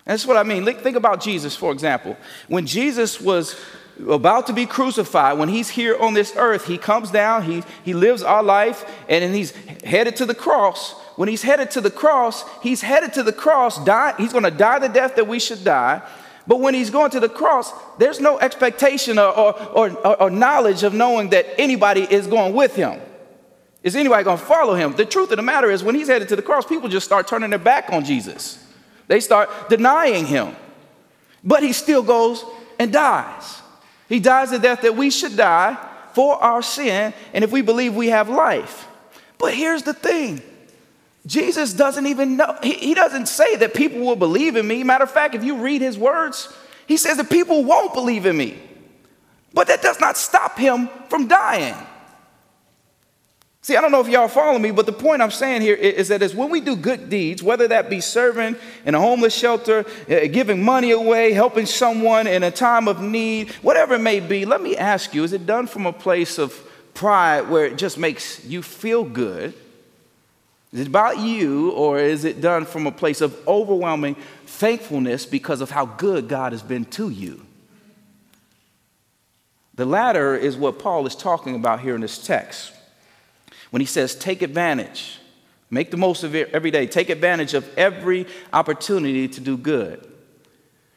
That's 0.05 0.25
what 0.25 0.37
I 0.37 0.43
mean. 0.43 0.63
Think 0.63 0.95
about 0.95 1.21
Jesus, 1.21 1.53
for 1.53 1.73
example. 1.73 2.15
When 2.47 2.65
Jesus 2.65 3.19
was 3.19 3.59
about 4.07 4.47
to 4.47 4.53
be 4.53 4.65
crucified, 4.65 5.37
when 5.37 5.49
he's 5.49 5.67
here 5.67 5.97
on 5.97 6.13
this 6.13 6.33
earth, 6.37 6.65
he 6.65 6.77
comes 6.77 7.11
down, 7.11 7.43
he, 7.43 7.63
he 7.83 7.93
lives 7.93 8.23
our 8.23 8.41
life, 8.41 8.89
and 9.09 9.21
then 9.21 9.33
he's 9.33 9.51
headed 9.83 10.15
to 10.17 10.25
the 10.25 10.35
cross. 10.35 10.93
When 11.17 11.27
he's 11.27 11.41
headed 11.41 11.71
to 11.71 11.81
the 11.81 11.91
cross, 11.91 12.45
he's 12.61 12.81
headed 12.81 13.13
to 13.13 13.23
the 13.23 13.33
cross, 13.33 13.83
die, 13.83 14.13
he's 14.17 14.31
to 14.31 14.51
die 14.51 14.79
the 14.79 14.87
death 14.87 15.15
that 15.15 15.27
we 15.27 15.39
should 15.39 15.65
die. 15.65 16.01
But 16.47 16.61
when 16.61 16.73
he's 16.73 16.89
going 16.89 17.11
to 17.11 17.19
the 17.19 17.29
cross, 17.29 17.73
there's 17.97 18.19
no 18.19 18.39
expectation 18.39 19.19
or, 19.19 19.31
or, 19.31 19.91
or, 19.91 20.23
or 20.23 20.29
knowledge 20.29 20.83
of 20.83 20.93
knowing 20.93 21.29
that 21.31 21.45
anybody 21.59 22.01
is 22.01 22.25
going 22.25 22.53
with 22.53 22.75
him. 22.75 23.01
Is 23.83 23.95
anybody 23.95 24.23
going 24.23 24.37
to 24.37 24.45
follow 24.45 24.73
him? 24.73 24.95
The 24.95 25.05
truth 25.05 25.31
of 25.31 25.37
the 25.37 25.43
matter 25.43 25.69
is, 25.69 25.83
when 25.83 25.95
he's 25.95 26.07
headed 26.07 26.29
to 26.29 26.35
the 26.35 26.41
cross, 26.41 26.65
people 26.65 26.89
just 26.89 27.05
start 27.05 27.27
turning 27.27 27.49
their 27.49 27.59
back 27.59 27.91
on 27.91 28.05
Jesus. 28.05 28.63
They 29.07 29.19
start 29.19 29.49
denying 29.69 30.25
him. 30.25 30.55
But 31.43 31.63
he 31.63 31.73
still 31.73 32.01
goes 32.01 32.43
and 32.79 32.91
dies. 32.91 33.61
He 34.09 34.19
dies 34.19 34.51
the 34.51 34.59
death 34.59 34.81
that 34.81 34.95
we 34.95 35.09
should 35.09 35.35
die 35.35 35.77
for 36.13 36.35
our 36.41 36.61
sin, 36.61 37.13
and 37.33 37.43
if 37.43 37.51
we 37.51 37.61
believe 37.61 37.93
we 37.93 38.07
have 38.07 38.29
life. 38.29 38.87
But 39.37 39.53
here's 39.53 39.83
the 39.83 39.93
thing 39.93 40.41
Jesus 41.27 41.73
doesn't 41.73 42.07
even 42.07 42.37
know, 42.37 42.57
he, 42.63 42.73
he 42.73 42.93
doesn't 42.93 43.27
say 43.27 43.57
that 43.57 43.73
people 43.73 43.99
will 43.99 44.15
believe 44.15 44.55
in 44.55 44.65
me. 44.65 44.83
Matter 44.83 45.03
of 45.03 45.11
fact, 45.11 45.35
if 45.35 45.43
you 45.43 45.57
read 45.57 45.81
his 45.81 45.97
words, 45.97 46.51
he 46.87 46.95
says 46.95 47.17
that 47.17 47.29
people 47.29 47.65
won't 47.65 47.93
believe 47.93 48.25
in 48.25 48.37
me. 48.37 48.57
But 49.53 49.67
that 49.67 49.81
does 49.81 49.99
not 49.99 50.17
stop 50.17 50.57
him 50.57 50.89
from 51.09 51.27
dying. 51.27 51.75
See, 53.61 53.75
I 53.75 53.81
don't 53.81 53.91
know 53.91 53.99
if 53.99 54.07
y'all 54.07 54.29
follow 54.29 54.57
me, 54.57 54.71
but 54.71 54.85
the 54.85 54.93
point 54.93 55.21
I'm 55.21 55.31
saying 55.31 55.61
here 55.61 55.75
is 55.75 56.07
that 56.07 56.21
is 56.21 56.33
when 56.33 56.49
we 56.49 56.61
do 56.61 56.77
good 56.77 57.09
deeds, 57.09 57.43
whether 57.43 57.67
that 57.67 57.89
be 57.89 57.99
serving 57.99 58.55
in 58.85 58.95
a 58.95 58.99
homeless 58.99 59.35
shelter, 59.35 59.85
uh, 60.09 60.27
giving 60.31 60.63
money 60.63 60.91
away, 60.91 61.33
helping 61.33 61.65
someone 61.65 62.27
in 62.27 62.43
a 62.43 62.51
time 62.51 62.87
of 62.87 63.01
need, 63.01 63.51
whatever 63.55 63.95
it 63.95 63.99
may 63.99 64.21
be, 64.21 64.45
let 64.45 64.61
me 64.61 64.77
ask 64.77 65.13
you, 65.13 65.25
is 65.25 65.33
it 65.33 65.45
done 65.45 65.67
from 65.67 65.85
a 65.85 65.91
place 65.91 66.37
of 66.37 66.57
pride 66.93 67.49
where 67.49 67.65
it 67.65 67.77
just 67.77 67.97
makes 67.97 68.45
you 68.45 68.61
feel 68.61 69.03
good? 69.03 69.53
Is 70.77 70.81
it 70.81 70.89
about 70.89 71.17
you, 71.17 71.71
or 71.71 71.97
is 71.97 72.23
it 72.23 72.39
done 72.39 72.63
from 72.63 72.85
a 72.85 72.91
place 72.91 73.21
of 73.21 73.35
overwhelming 73.47 74.15
thankfulness 74.45 75.25
because 75.25 75.59
of 75.59 75.71
how 75.71 75.87
good 75.87 76.27
God 76.27 76.51
has 76.51 76.61
been 76.61 76.85
to 76.85 77.09
you? 77.09 77.43
The 79.73 79.87
latter 79.87 80.35
is 80.35 80.55
what 80.55 80.77
Paul 80.77 81.07
is 81.07 81.15
talking 81.15 81.55
about 81.55 81.79
here 81.79 81.95
in 81.95 82.01
this 82.01 82.23
text 82.23 82.73
when 83.71 83.79
he 83.79 83.87
says, 83.87 84.13
take 84.13 84.43
advantage, 84.43 85.17
make 85.71 85.89
the 85.89 85.97
most 85.97 86.21
of 86.23 86.35
it 86.35 86.51
every 86.53 86.69
day, 86.69 86.85
take 86.85 87.09
advantage 87.09 87.55
of 87.55 87.67
every 87.75 88.27
opportunity 88.53 89.27
to 89.29 89.41
do 89.41 89.57
good. 89.57 90.07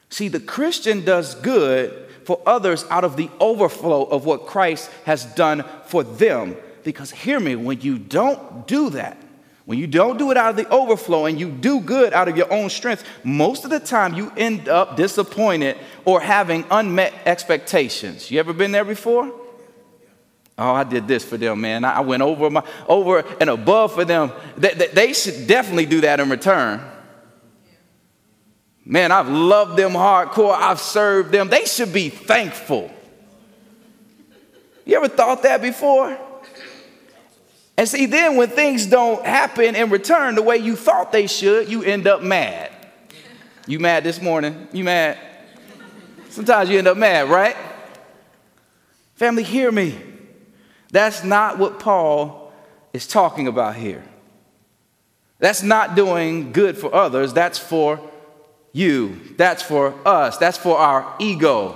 See, 0.09 0.27
the 0.27 0.39
Christian 0.39 1.03
does 1.03 1.33
good 1.33 2.07
for 2.23 2.39
others 2.45 2.85
out 2.91 3.03
of 3.03 3.17
the 3.17 3.31
overflow 3.39 4.03
of 4.03 4.25
what 4.25 4.45
Christ 4.45 4.91
has 5.05 5.25
done 5.25 5.65
for 5.85 6.03
them. 6.03 6.55
Because 6.83 7.09
hear 7.09 7.39
me, 7.39 7.55
when 7.55 7.81
you 7.81 7.97
don't 7.97 8.67
do 8.67 8.91
that, 8.91 9.17
when 9.65 9.77
you 9.77 9.87
don't 9.87 10.17
do 10.17 10.31
it 10.31 10.37
out 10.37 10.49
of 10.49 10.55
the 10.55 10.67
overflow 10.69 11.25
and 11.25 11.39
you 11.39 11.49
do 11.49 11.79
good 11.79 12.13
out 12.13 12.27
of 12.27 12.35
your 12.35 12.51
own 12.51 12.69
strength, 12.69 13.03
most 13.23 13.63
of 13.63 13.69
the 13.69 13.79
time 13.79 14.15
you 14.15 14.31
end 14.35 14.67
up 14.67 14.95
disappointed 14.95 15.77
or 16.03 16.19
having 16.19 16.65
unmet 16.71 17.13
expectations. 17.25 18.31
You 18.31 18.39
ever 18.39 18.53
been 18.53 18.71
there 18.71 18.85
before? 18.85 19.31
Oh, 20.57 20.73
I 20.73 20.83
did 20.83 21.07
this 21.07 21.23
for 21.23 21.37
them, 21.37 21.61
man. 21.61 21.85
I 21.85 22.01
went 22.01 22.21
over 22.21 22.49
my 22.49 22.63
over 22.87 23.19
and 23.39 23.49
above 23.49 23.93
for 23.93 24.05
them. 24.05 24.31
They, 24.57 24.73
they, 24.73 24.87
they 24.87 25.13
should 25.13 25.47
definitely 25.47 25.85
do 25.85 26.01
that 26.01 26.19
in 26.19 26.29
return. 26.29 26.81
Man, 28.83 29.11
I've 29.11 29.29
loved 29.29 29.77
them 29.77 29.91
hardcore. 29.91 30.53
I've 30.53 30.79
served 30.79 31.31
them. 31.31 31.49
They 31.49 31.65
should 31.65 31.93
be 31.93 32.09
thankful. 32.09 32.91
You 34.85 34.97
ever 34.97 35.07
thought 35.07 35.43
that 35.43 35.61
before? 35.61 36.17
And 37.77 37.87
see, 37.87 38.05
then 38.05 38.35
when 38.35 38.49
things 38.49 38.85
don't 38.85 39.25
happen 39.25 39.75
in 39.75 39.89
return 39.89 40.35
the 40.35 40.41
way 40.41 40.57
you 40.57 40.75
thought 40.75 41.11
they 41.11 41.27
should, 41.27 41.69
you 41.69 41.83
end 41.83 42.07
up 42.07 42.21
mad. 42.21 42.71
You 43.65 43.79
mad 43.79 44.03
this 44.03 44.21
morning? 44.21 44.67
You 44.71 44.83
mad? 44.83 45.17
Sometimes 46.29 46.69
you 46.69 46.77
end 46.77 46.87
up 46.87 46.97
mad, 46.97 47.29
right? 47.29 47.55
Family, 49.15 49.43
hear 49.43 49.71
me. 49.71 49.97
That's 50.91 51.23
not 51.23 51.57
what 51.57 51.79
Paul 51.79 52.53
is 52.93 53.07
talking 53.07 53.47
about 53.47 53.75
here. 53.75 54.03
That's 55.39 55.63
not 55.63 55.95
doing 55.95 56.51
good 56.51 56.77
for 56.77 56.93
others, 56.93 57.33
that's 57.33 57.57
for 57.57 57.99
you, 58.73 59.19
that's 59.37 59.63
for 59.63 59.95
us, 60.07 60.37
that's 60.37 60.57
for 60.57 60.77
our 60.77 61.15
ego. 61.19 61.75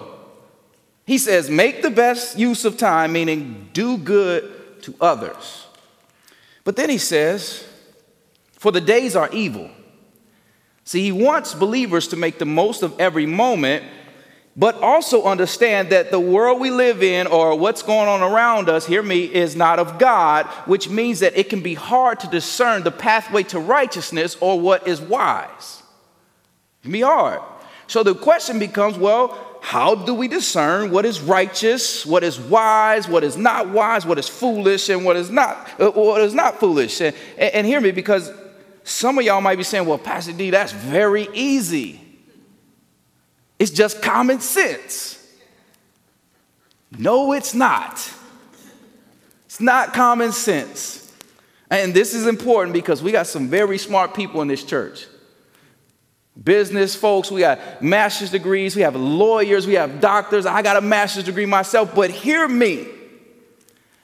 He 1.05 1.17
says, 1.17 1.49
make 1.49 1.81
the 1.81 1.89
best 1.89 2.37
use 2.37 2.65
of 2.65 2.77
time, 2.77 3.13
meaning 3.13 3.69
do 3.73 3.97
good 3.97 4.81
to 4.83 4.95
others. 5.01 5.64
But 6.65 6.75
then 6.75 6.89
he 6.89 6.97
says, 6.97 7.65
for 8.51 8.73
the 8.73 8.81
days 8.81 9.15
are 9.15 9.29
evil. 9.31 9.69
See, 10.83 11.01
he 11.01 11.13
wants 11.13 11.53
believers 11.53 12.09
to 12.09 12.17
make 12.17 12.37
the 12.37 12.45
most 12.45 12.83
of 12.83 12.99
every 12.99 13.25
moment 13.25 13.85
but 14.57 14.75
also 14.75 15.23
understand 15.23 15.89
that 15.89 16.11
the 16.11 16.19
world 16.19 16.61
we 16.61 16.71
live 16.71 17.03
in 17.03 17.27
or 17.27 17.57
what's 17.57 17.81
going 17.81 18.07
on 18.07 18.21
around 18.21 18.69
us, 18.69 18.85
hear 18.85 19.03
me, 19.03 19.25
is 19.25 19.55
not 19.55 19.79
of 19.79 19.99
God, 19.99 20.45
which 20.65 20.87
means 20.87 21.19
that 21.19 21.37
it 21.37 21.49
can 21.49 21.61
be 21.61 21.73
hard 21.73 22.21
to 22.21 22.27
discern 22.27 22.83
the 22.83 22.91
pathway 22.91 23.43
to 23.43 23.59
righteousness 23.59 24.37
or 24.39 24.59
what 24.59 24.87
is 24.87 25.01
wise. 25.01 25.83
It 26.79 26.83
can 26.83 26.91
be 26.93 27.01
hard. 27.01 27.41
So 27.87 28.01
the 28.01 28.15
question 28.15 28.57
becomes 28.57 28.97
well, 28.97 29.37
how 29.65 29.95
do 29.95 30.13
we 30.13 30.27
discern 30.27 30.91
what 30.91 31.05
is 31.05 31.19
righteous, 31.19 32.05
what 32.05 32.23
is 32.23 32.39
wise, 32.39 33.07
what 33.07 33.23
is 33.23 33.35
not 33.35 33.67
wise, 33.69 34.05
what 34.05 34.19
is 34.19 34.29
foolish, 34.29 34.89
and 34.89 35.03
what 35.03 35.15
is 35.15 35.31
not, 35.31 35.81
uh, 35.81 35.89
what 35.89 36.21
is 36.21 36.35
not 36.35 36.59
foolish? 36.59 37.01
And, 37.01 37.15
and 37.39 37.65
hear 37.65 37.81
me, 37.81 37.89
because 37.89 38.31
some 38.83 39.17
of 39.17 39.25
y'all 39.25 39.41
might 39.41 39.55
be 39.55 39.63
saying, 39.63 39.87
well, 39.87 39.97
Pastor 39.97 40.33
D, 40.33 40.51
that's 40.51 40.71
very 40.71 41.27
easy. 41.33 41.99
It's 43.57 43.71
just 43.71 44.03
common 44.03 44.39
sense. 44.39 45.19
No, 46.95 47.33
it's 47.33 47.55
not. 47.55 47.93
It's 49.45 49.59
not 49.59 49.95
common 49.95 50.31
sense. 50.31 51.11
And 51.71 51.91
this 51.91 52.13
is 52.13 52.27
important 52.27 52.73
because 52.73 53.01
we 53.01 53.11
got 53.11 53.25
some 53.25 53.47
very 53.47 53.79
smart 53.79 54.13
people 54.13 54.43
in 54.43 54.47
this 54.47 54.63
church. 54.63 55.07
Business 56.41 56.95
folks, 56.95 57.31
we 57.31 57.41
got 57.41 57.81
master's 57.81 58.29
degrees, 58.29 58.75
we 58.75 58.81
have 58.81 58.95
lawyers, 58.95 59.65
we 59.65 59.75
have 59.75 60.01
doctors. 60.01 60.45
I 60.45 60.61
got 60.61 60.75
a 60.75 60.81
master's 60.81 61.23
degree 61.23 61.45
myself, 61.45 61.95
but 61.95 62.11
hear 62.11 62.47
me. 62.47 62.87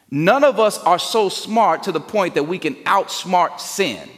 None 0.09 0.43
of 0.43 0.59
us 0.59 0.77
are 0.79 0.99
so 0.99 1.29
smart 1.29 1.83
to 1.83 1.91
the 1.91 1.99
point 1.99 2.35
that 2.35 2.43
we 2.43 2.57
can 2.57 2.75
outsmart 2.83 3.59
sin. 3.59 4.09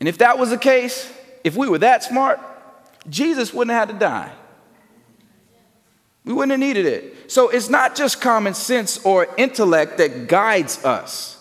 And 0.00 0.08
if 0.08 0.18
that 0.18 0.38
was 0.38 0.50
the 0.50 0.58
case, 0.58 1.10
if 1.44 1.56
we 1.56 1.68
were 1.68 1.78
that 1.78 2.02
smart, 2.02 2.40
Jesus 3.08 3.54
wouldn't 3.54 3.72
have 3.72 3.88
had 3.88 3.94
to 3.94 3.98
die. 3.98 4.32
We 6.24 6.32
wouldn't 6.32 6.52
have 6.52 6.60
needed 6.60 6.86
it. 6.86 7.30
So 7.30 7.50
it's 7.50 7.68
not 7.68 7.94
just 7.94 8.20
common 8.20 8.54
sense 8.54 9.04
or 9.04 9.28
intellect 9.36 9.98
that 9.98 10.26
guides 10.26 10.84
us. 10.84 11.33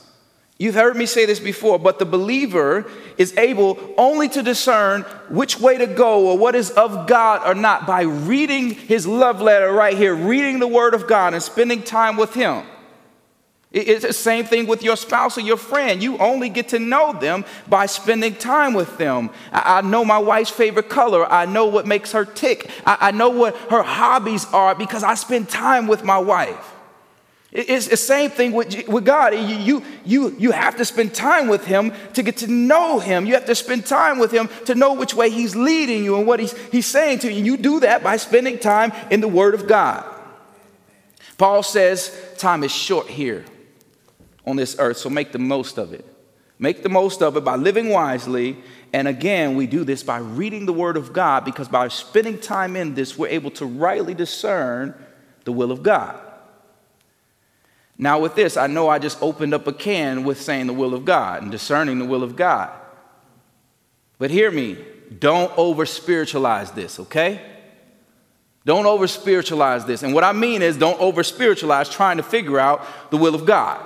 You've 0.60 0.76
heard 0.76 0.96
me 0.96 1.06
say 1.06 1.26
this 1.26 1.40
before, 1.40 1.80
but 1.80 2.00
the 2.00 2.06
believer 2.06 2.90
is 3.18 3.36
able 3.38 3.80
only 3.98 4.30
to 4.30 4.44
discern 4.44 5.02
which 5.30 5.60
way 5.60 5.78
to 5.78 5.88
go 5.88 6.28
or 6.28 6.38
what 6.38 6.56
is 6.56 6.70
of 6.72 7.08
God 7.08 7.42
or 7.46 7.56
not 7.56 7.88
by 7.88 8.04
reading 8.04 8.70
his 8.70 9.08
love 9.08 9.42
letter 9.42 9.72
right 9.72 9.98
here, 9.98 10.14
reading 10.14 10.60
the 10.60 10.68
Word 10.68 10.94
of 10.94 11.08
God 11.08 11.34
and 11.34 11.42
spending 11.42 11.82
time 11.82 12.18
with 12.18 12.34
Him. 12.34 12.64
It's 13.74 14.06
the 14.06 14.14
same 14.14 14.46
thing 14.46 14.68
with 14.68 14.84
your 14.84 14.96
spouse 14.96 15.36
or 15.36 15.42
your 15.42 15.58
friend. 15.58 16.02
You 16.04 16.20
only 16.20 16.48
get 16.48 16.70
to 16.70 16.80
know 16.80 17.12
them 17.12 17.44
by 17.68 17.88
spending 17.88 18.36
time 18.36 18.76
with 18.76 19.00
them. 19.00 19.32
I, 19.52 19.82
know 19.82 20.06
my 20.06 20.20
wife's 20.20 20.52
favorite 20.52 20.90
color. 20.90 21.26
I 21.30 21.48
know 21.48 21.66
what 21.66 21.88
makes 21.88 22.12
her 22.12 22.24
tick. 22.24 22.70
I, 22.86 23.10
know 23.10 23.30
what 23.30 23.58
her 23.72 23.82
hobbies 23.82 24.46
are 24.54 24.76
because 24.76 25.04
I 25.04 25.16
spend 25.16 25.50
time 25.50 25.88
with 25.88 26.04
my 26.04 26.20
wife. 26.20 26.73
It's 27.56 27.88
the 27.88 27.98
same 27.98 28.32
thing 28.32 28.52
with, 28.52 29.06
God. 29.06 29.36
You, 29.36 29.84
you, 30.04 30.36
you 30.40 30.52
have 30.52 30.76
to 30.78 30.86
spend 30.86 31.14
time 31.14 31.48
with 31.48 31.66
Him 31.66 31.94
to 32.14 32.24
get 32.24 32.38
to 32.38 32.48
know 32.48 32.98
Him. 32.98 33.28
You 33.28 33.36
have 33.36 33.46
to 33.46 33.54
spend 33.54 33.86
time 33.86 34.18
with 34.18 34.32
Him 34.32 34.50
to 34.66 34.74
know 34.74 34.94
which 34.94 35.14
way 35.14 35.30
He's 35.30 35.56
leading 35.56 36.04
you 36.04 36.18
and 36.18 36.26
what 36.26 36.40
He's, 36.40 36.58
he's 36.72 36.88
saying 36.88 37.20
to 37.20 37.32
you. 37.32 37.44
You 37.44 37.58
do 37.58 37.82
that 37.82 38.02
by 38.02 38.18
spending 38.18 38.58
time 38.58 38.92
in 39.12 39.22
the 39.22 39.28
Word 39.28 39.54
of 39.54 39.68
God. 39.68 40.04
Paul 41.38 41.62
says 41.62 42.20
time 42.40 42.64
is 42.64 42.72
short 42.72 43.08
here 43.08 43.46
on 44.48 44.56
this 44.56 44.76
earth, 44.80 44.98
so 44.98 45.12
make 45.12 45.32
the 45.32 45.40
most 45.40 45.78
of 45.78 45.94
it. 45.94 46.06
Make 46.58 46.82
the 46.82 46.90
most 46.90 47.22
of 47.22 47.38
it 47.38 47.44
by 47.44 47.56
living 47.56 47.90
wisely. 47.90 48.58
And 48.94 49.08
again, 49.08 49.56
we 49.56 49.68
do 49.68 49.84
this 49.84 50.02
by 50.02 50.18
reading 50.18 50.66
the 50.66 50.74
Word 50.74 50.98
of 50.98 51.14
God 51.14 51.46
because 51.46 51.68
by 51.68 51.88
spending 51.90 52.40
time 52.40 52.76
in 52.76 52.96
this, 52.96 53.16
we're 53.16 53.28
able 53.28 53.52
to 53.52 53.66
rightly 53.68 54.16
discern 54.16 54.96
the 55.44 55.52
will 55.52 55.72
of 55.72 55.84
God. 55.84 56.20
Now, 58.04 58.20
with 58.20 58.36
this, 58.36 58.58
I 58.58 58.68
know 58.68 58.90
I 58.90 59.00
just 59.00 59.18
opened 59.22 59.54
up 59.54 59.66
a 59.66 59.72
can 59.72 60.26
with 60.26 60.42
saying 60.42 60.68
the 60.68 60.74
will 60.74 60.94
of 60.94 61.06
God 61.06 61.42
and 61.42 61.50
discerning 61.50 62.00
the 62.00 62.06
will 62.06 62.22
of 62.22 62.36
God. 62.36 62.70
But 64.18 64.30
hear 64.30 64.52
me, 64.52 64.78
don't 65.20 65.58
over 65.58 65.86
spiritualize 65.86 66.72
this, 66.72 67.00
okay? 67.00 67.42
Don't 68.66 68.86
over 68.86 69.08
spiritualize 69.08 69.86
this. 69.86 70.04
And 70.04 70.14
what 70.14 70.26
I 70.26 70.34
mean 70.34 70.62
is, 70.62 70.76
don't 70.76 71.00
over 71.00 71.24
spiritualize 71.24 71.88
trying 71.88 72.18
to 72.18 72.24
figure 72.24 72.60
out 72.60 72.86
the 73.10 73.16
will 73.16 73.36
of 73.36 73.46
God. 73.46 73.82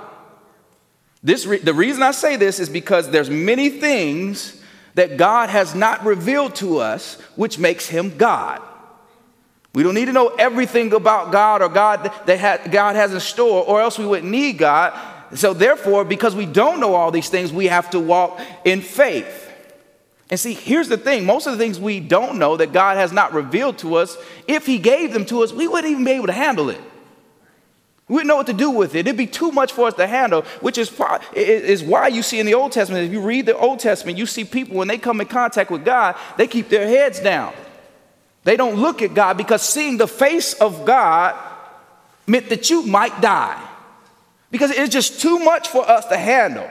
This 1.22 1.46
re- 1.46 1.58
the 1.58 1.72
reason 1.72 2.02
I 2.02 2.10
say 2.10 2.34
this 2.34 2.58
is 2.58 2.68
because 2.68 3.08
there's 3.12 3.30
many 3.30 3.68
things 3.70 4.60
that 4.94 5.16
God 5.16 5.48
has 5.48 5.76
not 5.76 6.04
revealed 6.04 6.56
to 6.56 6.78
us 6.78 7.20
which 7.36 7.56
makes 7.56 7.86
him 7.86 8.18
God. 8.18 8.60
We 9.78 9.84
don't 9.84 9.94
need 9.94 10.06
to 10.06 10.12
know 10.12 10.34
everything 10.40 10.92
about 10.92 11.30
God 11.30 11.62
or 11.62 11.68
God 11.68 12.10
that 12.26 12.40
ha- 12.40 12.68
God 12.68 12.96
has 12.96 13.14
in 13.14 13.20
store, 13.20 13.62
or 13.62 13.80
else 13.80 13.96
we 13.96 14.04
wouldn't 14.04 14.28
need 14.28 14.58
God. 14.58 14.92
So, 15.36 15.54
therefore, 15.54 16.04
because 16.04 16.34
we 16.34 16.46
don't 16.46 16.80
know 16.80 16.96
all 16.96 17.12
these 17.12 17.28
things, 17.28 17.52
we 17.52 17.66
have 17.66 17.88
to 17.90 18.00
walk 18.00 18.40
in 18.64 18.80
faith. 18.80 19.48
And 20.30 20.40
see, 20.40 20.52
here's 20.52 20.88
the 20.88 20.96
thing 20.96 21.24
most 21.24 21.46
of 21.46 21.52
the 21.52 21.58
things 21.58 21.78
we 21.78 22.00
don't 22.00 22.40
know 22.40 22.56
that 22.56 22.72
God 22.72 22.96
has 22.96 23.12
not 23.12 23.32
revealed 23.32 23.78
to 23.78 23.94
us, 23.94 24.16
if 24.48 24.66
He 24.66 24.78
gave 24.78 25.12
them 25.12 25.24
to 25.26 25.44
us, 25.44 25.52
we 25.52 25.68
wouldn't 25.68 25.92
even 25.92 26.02
be 26.02 26.10
able 26.10 26.26
to 26.26 26.32
handle 26.32 26.70
it. 26.70 26.80
We 28.08 28.14
wouldn't 28.14 28.26
know 28.26 28.34
what 28.34 28.48
to 28.48 28.54
do 28.54 28.72
with 28.72 28.96
it. 28.96 29.06
It'd 29.06 29.16
be 29.16 29.28
too 29.28 29.52
much 29.52 29.72
for 29.72 29.86
us 29.86 29.94
to 29.94 30.08
handle, 30.08 30.42
which 30.60 30.76
is, 30.76 30.90
is 31.36 31.84
why 31.84 32.08
you 32.08 32.24
see 32.24 32.40
in 32.40 32.46
the 32.46 32.54
Old 32.54 32.72
Testament, 32.72 33.06
if 33.06 33.12
you 33.12 33.20
read 33.20 33.46
the 33.46 33.56
Old 33.56 33.78
Testament, 33.78 34.18
you 34.18 34.26
see 34.26 34.44
people, 34.44 34.76
when 34.76 34.88
they 34.88 34.98
come 34.98 35.20
in 35.20 35.28
contact 35.28 35.70
with 35.70 35.84
God, 35.84 36.16
they 36.36 36.48
keep 36.48 36.68
their 36.68 36.88
heads 36.88 37.20
down. 37.20 37.54
They 38.48 38.56
don't 38.56 38.76
look 38.76 39.02
at 39.02 39.12
God 39.12 39.36
because 39.36 39.60
seeing 39.60 39.98
the 39.98 40.08
face 40.08 40.54
of 40.54 40.86
God 40.86 41.38
meant 42.26 42.48
that 42.48 42.70
you 42.70 42.80
might 42.80 43.20
die 43.20 43.62
because 44.50 44.70
it's 44.70 44.90
just 44.90 45.20
too 45.20 45.38
much 45.40 45.68
for 45.68 45.86
us 45.86 46.06
to 46.06 46.16
handle. 46.16 46.66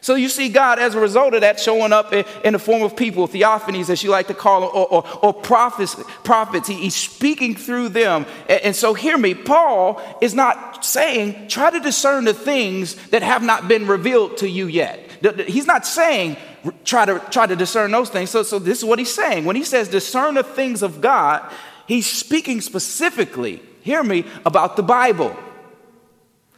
So 0.00 0.14
you 0.14 0.30
see 0.30 0.48
God 0.48 0.78
as 0.78 0.94
a 0.94 1.00
result 1.00 1.34
of 1.34 1.42
that 1.42 1.60
showing 1.60 1.92
up 1.92 2.14
in, 2.14 2.54
the 2.54 2.58
form 2.58 2.80
of 2.80 2.96
people, 2.96 3.28
theophanies 3.28 3.90
as 3.90 4.02
you 4.02 4.08
like 4.08 4.28
to 4.28 4.34
call 4.34 4.62
them, 4.62 4.70
or, 4.72 4.86
or, 4.86 5.18
or 5.22 5.34
prophets. 5.34 6.02
prophets. 6.24 6.66
He, 6.66 6.76
he's 6.76 6.96
speaking 6.96 7.56
through 7.56 7.90
them. 7.90 8.24
And, 8.48 8.62
and 8.62 8.74
so 8.74 8.94
hear 8.94 9.18
me, 9.18 9.34
Paul 9.34 10.00
is 10.22 10.34
not 10.34 10.82
saying 10.82 11.48
try 11.48 11.70
to 11.70 11.80
discern 11.80 12.24
the 12.24 12.32
things 12.32 12.94
that 13.08 13.22
have 13.22 13.42
not 13.42 13.68
been 13.68 13.86
revealed 13.86 14.38
to 14.38 14.48
you 14.48 14.66
yet. 14.66 14.98
He's 15.46 15.66
not 15.66 15.86
saying 15.86 16.38
try 16.84 17.04
to 17.04 17.18
try 17.30 17.46
to 17.46 17.56
discern 17.56 17.90
those 17.90 18.10
things. 18.10 18.30
So, 18.30 18.42
so 18.42 18.58
this 18.58 18.78
is 18.78 18.84
what 18.84 18.98
he's 18.98 19.12
saying. 19.12 19.44
When 19.44 19.56
he 19.56 19.64
says 19.64 19.88
discern 19.88 20.34
the 20.34 20.42
things 20.42 20.82
of 20.82 21.00
God, 21.00 21.50
he's 21.86 22.10
speaking 22.10 22.60
specifically, 22.60 23.62
hear 23.82 24.02
me, 24.02 24.24
about 24.46 24.76
the 24.76 24.82
Bible, 24.82 25.36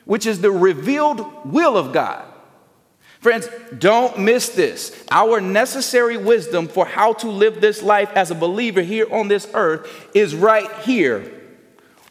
which 0.04 0.26
is 0.26 0.40
the 0.40 0.50
revealed 0.50 1.50
will 1.50 1.76
of 1.76 1.92
God. 1.92 2.25
Friends, 3.20 3.49
don't 3.78 4.18
miss 4.18 4.50
this. 4.50 5.02
Our 5.11 5.40
necessary 5.40 6.18
wisdom 6.18 6.68
for 6.68 6.84
how 6.84 7.14
to 7.14 7.28
live 7.28 7.62
this 7.62 7.82
life 7.82 8.11
as 8.14 8.30
a 8.30 8.34
believer 8.34 8.82
here 8.82 9.06
on 9.11 9.28
this 9.28 9.49
earth 9.54 10.11
is 10.12 10.34
right 10.34 10.70
here. 10.80 11.32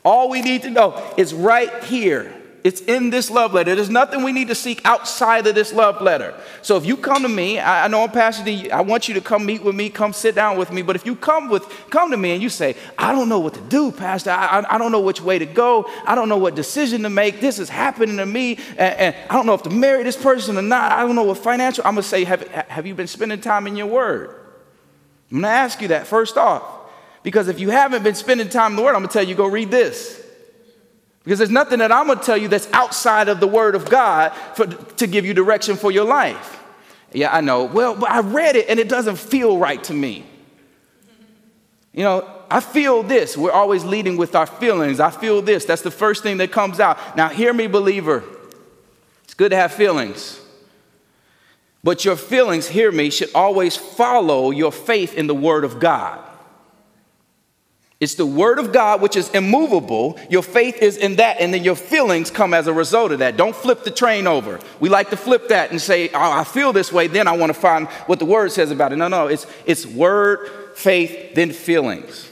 All 0.04 0.30
we 0.30 0.42
need 0.42 0.64
to 0.64 0.72
know 0.72 1.14
is 1.16 1.32
right 1.34 1.84
here. 1.84 2.34
It's 2.64 2.80
in 2.80 3.10
this 3.10 3.30
love 3.30 3.54
letter. 3.54 3.76
There's 3.76 3.90
nothing 3.90 4.24
we 4.24 4.32
need 4.32 4.48
to 4.48 4.56
seek 4.56 4.86
outside 4.86 5.46
of 5.48 5.54
this 5.54 5.74
love 5.74 6.02
letter. 6.02 6.34
So 6.62 6.78
if 6.78 6.86
you 6.86 6.96
come 6.96 7.24
to 7.24 7.30
me, 7.30 7.60
I, 7.60 7.86
I 7.86 7.88
know 7.90 8.04
I'm 8.04 8.12
Pastor 8.12 8.50
I 8.72 8.80
want 8.82 9.10
you 9.10 9.14
to 9.16 9.22
come 9.22 9.46
meet 9.46 9.62
with 9.62 9.76
me, 9.76 9.90
come 9.90 10.14
sit 10.14 10.34
down 10.34 10.58
with 10.58 10.72
me. 10.72 10.82
But 10.82 10.96
if 10.96 11.06
you 11.06 11.14
come 11.16 11.50
with 11.50 11.68
come 11.90 12.12
to 12.12 12.18
me 12.18 12.32
and 12.32 12.42
you 12.42 12.48
say, 12.48 12.76
I 12.98 13.12
don't 13.12 13.28
know 13.28 13.40
what 13.40 13.56
to 13.56 13.62
do, 13.62 13.92
Pastor, 13.92 14.30
I, 14.30 14.60
I, 14.60 14.76
I 14.76 14.78
don't 14.78 14.94
know 14.94 15.02
which 15.02 15.20
way 15.20 15.40
to 15.40 15.46
go, 15.46 15.90
I 16.06 16.16
don't 16.16 16.30
know 16.30 16.38
what 16.38 16.56
decision 16.56 17.04
to 17.04 17.10
make, 17.10 17.42
this 17.42 17.60
is 17.60 17.68
happening 17.68 18.16
to 18.16 18.26
me, 18.26 18.58
and, 18.78 18.80
and 18.80 19.16
I 19.30 19.34
don't 19.34 19.46
know 19.46 19.56
if 19.56 19.64
to 19.64 19.70
marry 19.70 20.04
this 20.04 20.16
person 20.16 20.58
or 20.58 20.62
not, 20.62 20.94
I 20.94 21.02
don't 21.06 21.16
know 21.16 21.24
what 21.24 21.40
financial, 21.40 21.86
I'm 21.86 21.96
gonna 21.96 22.04
say, 22.04 22.24
have, 22.24 22.48
have 22.48 22.88
you 22.88 22.96
been 22.96 23.08
spending 23.08 23.42
time 23.42 23.68
in 23.68 23.76
your 23.76 23.88
word? 23.88 24.40
I'm 25.32 25.42
gonna 25.42 25.54
ask 25.54 25.82
you 25.82 25.90
that 25.90 26.08
first 26.08 26.38
off. 26.38 26.64
Because 27.24 27.48
if 27.48 27.60
you 27.60 27.72
haven't 27.72 28.04
been 28.04 28.16
spending 28.16 28.48
time 28.48 28.74
in 28.74 28.76
the 28.78 28.84
word, 28.84 28.96
I'm 28.96 29.02
gonna 29.02 29.08
tell 29.08 29.24
you, 29.24 29.36
go 29.36 29.48
read 29.48 29.72
this. 29.72 30.23
Because 31.24 31.40
there's 31.40 31.50
nothing 31.50 31.80
that 31.80 31.92
I'm 31.92 32.08
going 32.08 32.20
to 32.20 32.24
tell 32.24 32.38
you 32.38 32.48
that's 32.48 32.68
outside 32.74 33.30
of 33.30 33.40
the 33.40 33.48
Word 33.48 33.76
of 33.76 33.90
God 33.90 34.30
for, 34.56 34.66
to 34.66 35.08
give 35.08 35.26
you 35.26 35.34
direction 35.34 35.76
for 35.76 35.92
your 35.92 36.06
life. 36.06 36.62
Yeah, 37.14 37.34
I 37.34 37.42
know. 37.42 37.66
Well, 37.66 37.96
but 37.96 38.10
I 38.10 38.20
read 38.20 38.56
it 38.56 38.68
and 38.70 38.80
it 38.80 38.90
doesn't 38.90 39.18
feel 39.18 39.58
right 39.58 39.82
to 39.86 39.94
me. 39.94 40.26
You 41.94 42.04
know, 42.04 42.30
I 42.50 42.60
feel 42.60 43.04
this. 43.04 43.38
We're 43.38 43.52
always 43.52 43.84
leading 43.84 44.18
with 44.18 44.36
our 44.36 44.48
feelings. 44.48 45.00
I 45.00 45.12
feel 45.12 45.42
this. 45.42 45.64
That's 45.64 45.84
the 45.84 45.92
first 45.92 46.24
thing 46.24 46.38
that 46.38 46.52
comes 46.52 46.80
out. 46.80 47.16
Now, 47.16 47.30
hear 47.30 47.54
me, 47.54 47.68
believer. 47.68 48.24
It's 49.24 49.34
good 49.34 49.52
to 49.52 49.56
have 49.56 49.72
feelings. 49.72 50.40
But 51.84 52.04
your 52.04 52.16
feelings, 52.16 52.68
hear 52.68 52.92
me, 52.92 53.10
should 53.10 53.30
always 53.36 53.76
follow 53.76 54.52
your 54.52 54.72
faith 54.72 55.14
in 55.16 55.28
the 55.28 55.36
Word 55.36 55.64
of 55.64 55.80
God. 55.80 56.20
It's 58.04 58.16
the 58.16 58.26
word 58.26 58.60
of 58.60 58.74
God 58.74 59.00
which 59.00 59.16
is 59.16 59.30
immovable. 59.30 60.20
Your 60.30 60.44
faith 60.44 60.82
is 60.82 60.98
in 60.98 61.16
that, 61.16 61.40
and 61.40 61.54
then 61.54 61.64
your 61.64 61.78
feelings 61.78 62.30
come 62.30 62.54
as 62.54 62.68
a 62.68 62.74
result 62.74 63.14
of 63.14 63.20
that. 63.20 63.38
Don't 63.38 63.56
flip 63.56 63.86
the 63.86 63.92
train 63.92 64.28
over. 64.28 64.60
We 64.82 64.90
like 64.90 65.10
to 65.12 65.16
flip 65.16 65.48
that 65.48 65.72
and 65.72 65.82
say, 65.82 66.10
oh, 66.10 66.32
I 66.32 66.44
feel 66.44 66.74
this 66.74 66.92
way, 66.92 67.08
then 67.08 67.30
I 67.30 67.38
want 67.38 67.52
to 67.52 67.60
find 67.60 67.88
what 68.08 68.20
the 68.20 68.26
word 68.26 68.52
says 68.52 68.72
about 68.72 68.92
it. 68.92 68.98
No, 68.98 69.08
no, 69.08 69.28
it's, 69.28 69.48
it's 69.66 69.86
word, 69.86 70.50
faith, 70.76 71.34
then 71.34 71.54
feelings. 71.54 72.30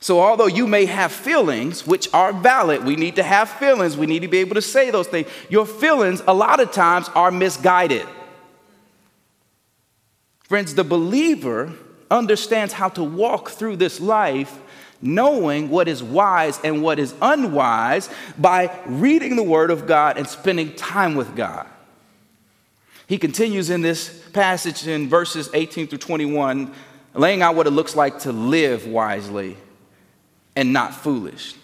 So, 0.00 0.20
although 0.20 0.48
you 0.48 0.66
may 0.66 0.86
have 0.86 1.12
feelings, 1.12 1.86
which 1.86 2.12
are 2.12 2.32
valid, 2.32 2.84
we 2.84 2.96
need 2.96 3.14
to 3.14 3.22
have 3.22 3.48
feelings, 3.48 3.96
we 3.96 4.06
need 4.06 4.22
to 4.22 4.28
be 4.28 4.38
able 4.38 4.56
to 4.56 4.62
say 4.62 4.90
those 4.90 5.06
things. 5.06 5.28
Your 5.50 5.66
feelings, 5.66 6.20
a 6.26 6.34
lot 6.34 6.58
of 6.58 6.72
times, 6.72 7.08
are 7.10 7.30
misguided. 7.30 8.08
Friends, 10.40 10.74
the 10.74 10.82
believer 10.82 11.72
understands 12.12 12.72
how 12.72 12.88
to 12.90 13.02
walk 13.02 13.50
through 13.50 13.76
this 13.76 14.00
life 14.00 14.58
knowing 15.00 15.68
what 15.68 15.88
is 15.88 16.02
wise 16.02 16.60
and 16.62 16.82
what 16.82 16.98
is 16.98 17.12
unwise 17.20 18.08
by 18.38 18.70
reading 18.86 19.34
the 19.34 19.42
Word 19.42 19.70
of 19.70 19.86
God 19.86 20.16
and 20.16 20.28
spending 20.28 20.74
time 20.74 21.16
with 21.16 21.34
God. 21.34 21.66
He 23.08 23.18
continues 23.18 23.68
in 23.68 23.82
this 23.82 24.22
passage 24.32 24.86
in 24.86 25.08
verses 25.08 25.50
18 25.52 25.88
through 25.88 25.98
21, 25.98 26.72
laying 27.14 27.42
out 27.42 27.56
what 27.56 27.66
it 27.66 27.70
looks 27.70 27.96
like 27.96 28.20
to 28.20 28.32
live 28.32 28.86
wisely 28.86 29.56
and 30.54 30.72
not 30.72 30.94
foolish. 30.94 31.56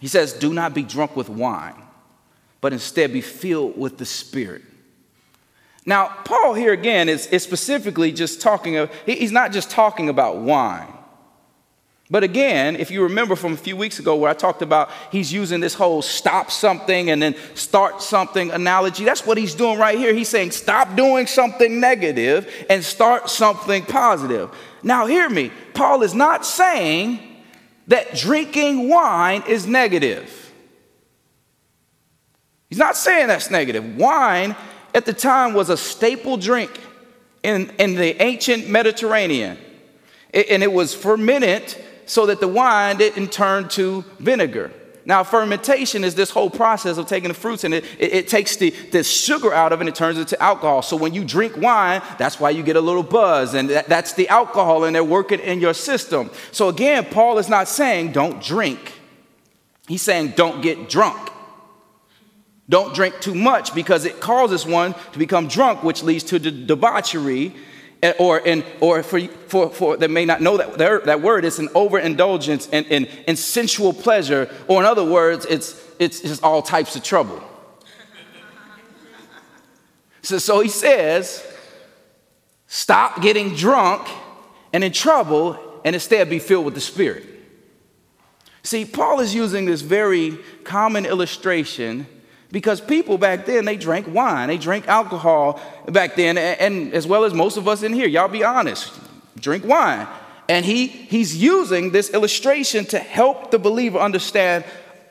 He 0.00 0.08
says, 0.08 0.32
Do 0.32 0.52
not 0.52 0.74
be 0.74 0.82
drunk 0.82 1.14
with 1.14 1.28
wine, 1.28 1.80
but 2.60 2.72
instead 2.72 3.12
be 3.12 3.20
filled 3.20 3.78
with 3.78 3.98
the 3.98 4.06
Spirit 4.06 4.62
now, 5.86 6.08
Paul 6.24 6.54
here 6.54 6.72
again 6.72 7.08
is, 7.08 7.26
is 7.28 7.42
specifically 7.42 8.12
just 8.12 8.40
talking 8.40 8.76
of, 8.76 8.90
he's 9.06 9.32
not 9.32 9.52
just 9.52 9.70
talking 9.70 10.08
about 10.08 10.36
wine. 10.38 10.92
But 12.10 12.24
again, 12.24 12.76
if 12.76 12.90
you 12.90 13.02
remember 13.02 13.36
from 13.36 13.52
a 13.52 13.56
few 13.56 13.76
weeks 13.76 13.98
ago 13.98 14.16
where 14.16 14.30
I 14.30 14.34
talked 14.34 14.62
about 14.62 14.90
he's 15.12 15.30
using 15.30 15.60
this 15.60 15.74
whole 15.74 16.00
stop 16.00 16.50
something 16.50 17.10
and 17.10 17.20
then 17.20 17.34
start 17.54 18.00
something 18.00 18.50
analogy, 18.50 19.04
that's 19.04 19.26
what 19.26 19.36
he's 19.36 19.54
doing 19.54 19.78
right 19.78 19.98
here. 19.98 20.14
He's 20.14 20.28
saying 20.28 20.52
stop 20.52 20.96
doing 20.96 21.26
something 21.26 21.80
negative 21.80 22.50
and 22.70 22.82
start 22.82 23.28
something 23.28 23.84
positive. 23.84 24.50
Now, 24.82 25.06
hear 25.06 25.28
me. 25.28 25.52
Paul 25.74 26.02
is 26.02 26.14
not 26.14 26.46
saying 26.46 27.20
that 27.88 28.14
drinking 28.14 28.88
wine 28.88 29.42
is 29.46 29.66
negative. 29.66 30.34
He's 32.70 32.78
not 32.78 32.96
saying 32.96 33.28
that's 33.28 33.50
negative. 33.50 33.96
Wine 33.96 34.56
at 34.94 35.04
the 35.04 35.12
time 35.12 35.54
was 35.54 35.70
a 35.70 35.76
staple 35.76 36.36
drink 36.36 36.70
in, 37.42 37.70
in 37.78 37.94
the 37.94 38.20
ancient 38.22 38.68
Mediterranean. 38.68 39.58
It, 40.32 40.48
and 40.50 40.62
it 40.62 40.72
was 40.72 40.94
fermented 40.94 41.74
so 42.06 42.26
that 42.26 42.40
the 42.40 42.48
wine 42.48 42.96
didn't 42.96 43.32
turn 43.32 43.68
to 43.70 44.04
vinegar. 44.18 44.72
Now, 45.08 45.24
fermentation 45.24 46.04
is 46.04 46.14
this 46.14 46.28
whole 46.28 46.50
process 46.50 46.98
of 46.98 47.06
taking 47.06 47.28
the 47.28 47.34
fruits 47.34 47.64
and 47.64 47.72
it, 47.72 47.84
it, 47.98 48.12
it, 48.12 48.28
takes 48.28 48.56
the, 48.56 48.70
the 48.92 49.02
sugar 49.02 49.54
out 49.54 49.72
of 49.72 49.80
it 49.80 49.84
and 49.84 49.88
it 49.88 49.94
turns 49.94 50.18
it 50.18 50.28
to 50.28 50.42
alcohol. 50.42 50.82
So 50.82 50.98
when 50.98 51.14
you 51.14 51.24
drink 51.24 51.56
wine, 51.56 52.02
that's 52.18 52.38
why 52.38 52.50
you 52.50 52.62
get 52.62 52.76
a 52.76 52.80
little 52.80 53.02
buzz, 53.02 53.54
and 53.54 53.70
that, 53.70 53.88
that's 53.88 54.12
the 54.12 54.28
alcohol, 54.28 54.84
and 54.84 54.94
they're 54.94 55.02
working 55.02 55.40
in 55.40 55.60
your 55.60 55.72
system. 55.72 56.30
So 56.52 56.68
again, 56.68 57.06
Paul 57.06 57.38
is 57.38 57.48
not 57.48 57.68
saying 57.68 58.12
don't 58.12 58.42
drink, 58.42 59.00
he's 59.86 60.02
saying 60.02 60.34
don't 60.36 60.60
get 60.60 60.90
drunk. 60.90 61.30
Don't 62.68 62.94
drink 62.94 63.20
too 63.20 63.34
much 63.34 63.74
because 63.74 64.04
it 64.04 64.20
causes 64.20 64.66
one 64.66 64.94
to 65.12 65.18
become 65.18 65.48
drunk, 65.48 65.82
which 65.82 66.02
leads 66.02 66.24
to 66.24 66.38
de- 66.38 66.50
debauchery. 66.50 67.54
Eh, 68.00 68.12
or, 68.20 68.38
in, 68.38 68.64
or 68.80 69.02
for, 69.02 69.20
for, 69.48 69.70
for 69.70 69.96
that 69.96 70.08
may 70.08 70.24
not 70.24 70.40
know 70.40 70.56
that, 70.56 71.04
that 71.04 71.20
word, 71.20 71.44
it's 71.44 71.58
an 71.58 71.68
overindulgence 71.74 72.68
and, 72.72 72.86
and, 72.90 73.08
and 73.26 73.36
sensual 73.36 73.92
pleasure. 73.92 74.48
Or, 74.68 74.80
in 74.80 74.86
other 74.86 75.04
words, 75.04 75.46
it's, 75.46 75.82
it's 75.98 76.20
just 76.20 76.44
all 76.44 76.62
types 76.62 76.94
of 76.94 77.02
trouble. 77.02 77.42
so, 80.22 80.38
so 80.38 80.60
he 80.60 80.68
says, 80.68 81.44
stop 82.68 83.20
getting 83.20 83.56
drunk 83.56 84.06
and 84.72 84.84
in 84.84 84.92
trouble 84.92 85.58
and 85.84 85.96
instead 85.96 86.30
be 86.30 86.38
filled 86.38 86.66
with 86.66 86.74
the 86.74 86.80
Spirit. 86.80 87.24
See, 88.62 88.84
Paul 88.84 89.18
is 89.20 89.34
using 89.34 89.64
this 89.64 89.80
very 89.80 90.38
common 90.62 91.04
illustration 91.04 92.06
because 92.50 92.80
people 92.80 93.18
back 93.18 93.46
then, 93.46 93.64
they 93.64 93.76
drank 93.76 94.06
wine, 94.12 94.48
they 94.48 94.58
drank 94.58 94.88
alcohol 94.88 95.60
back 95.86 96.16
then, 96.16 96.38
and, 96.38 96.60
and 96.60 96.94
as 96.94 97.06
well 97.06 97.24
as 97.24 97.34
most 97.34 97.56
of 97.56 97.68
us 97.68 97.82
in 97.82 97.92
here, 97.92 98.08
y'all 98.08 98.28
be 98.28 98.44
honest, 98.44 98.92
drink 99.38 99.64
wine. 99.64 100.06
And 100.48 100.64
he, 100.64 100.86
he's 100.86 101.36
using 101.36 101.92
this 101.92 102.10
illustration 102.10 102.86
to 102.86 102.98
help 102.98 103.50
the 103.50 103.58
believer 103.58 103.98
understand 103.98 104.64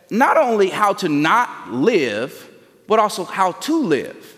not 0.10 0.38
only 0.38 0.70
how 0.70 0.94
to 0.94 1.10
not 1.10 1.72
live, 1.72 2.50
but 2.88 2.98
also 2.98 3.24
how 3.24 3.52
to 3.52 3.84
live. 3.84 4.36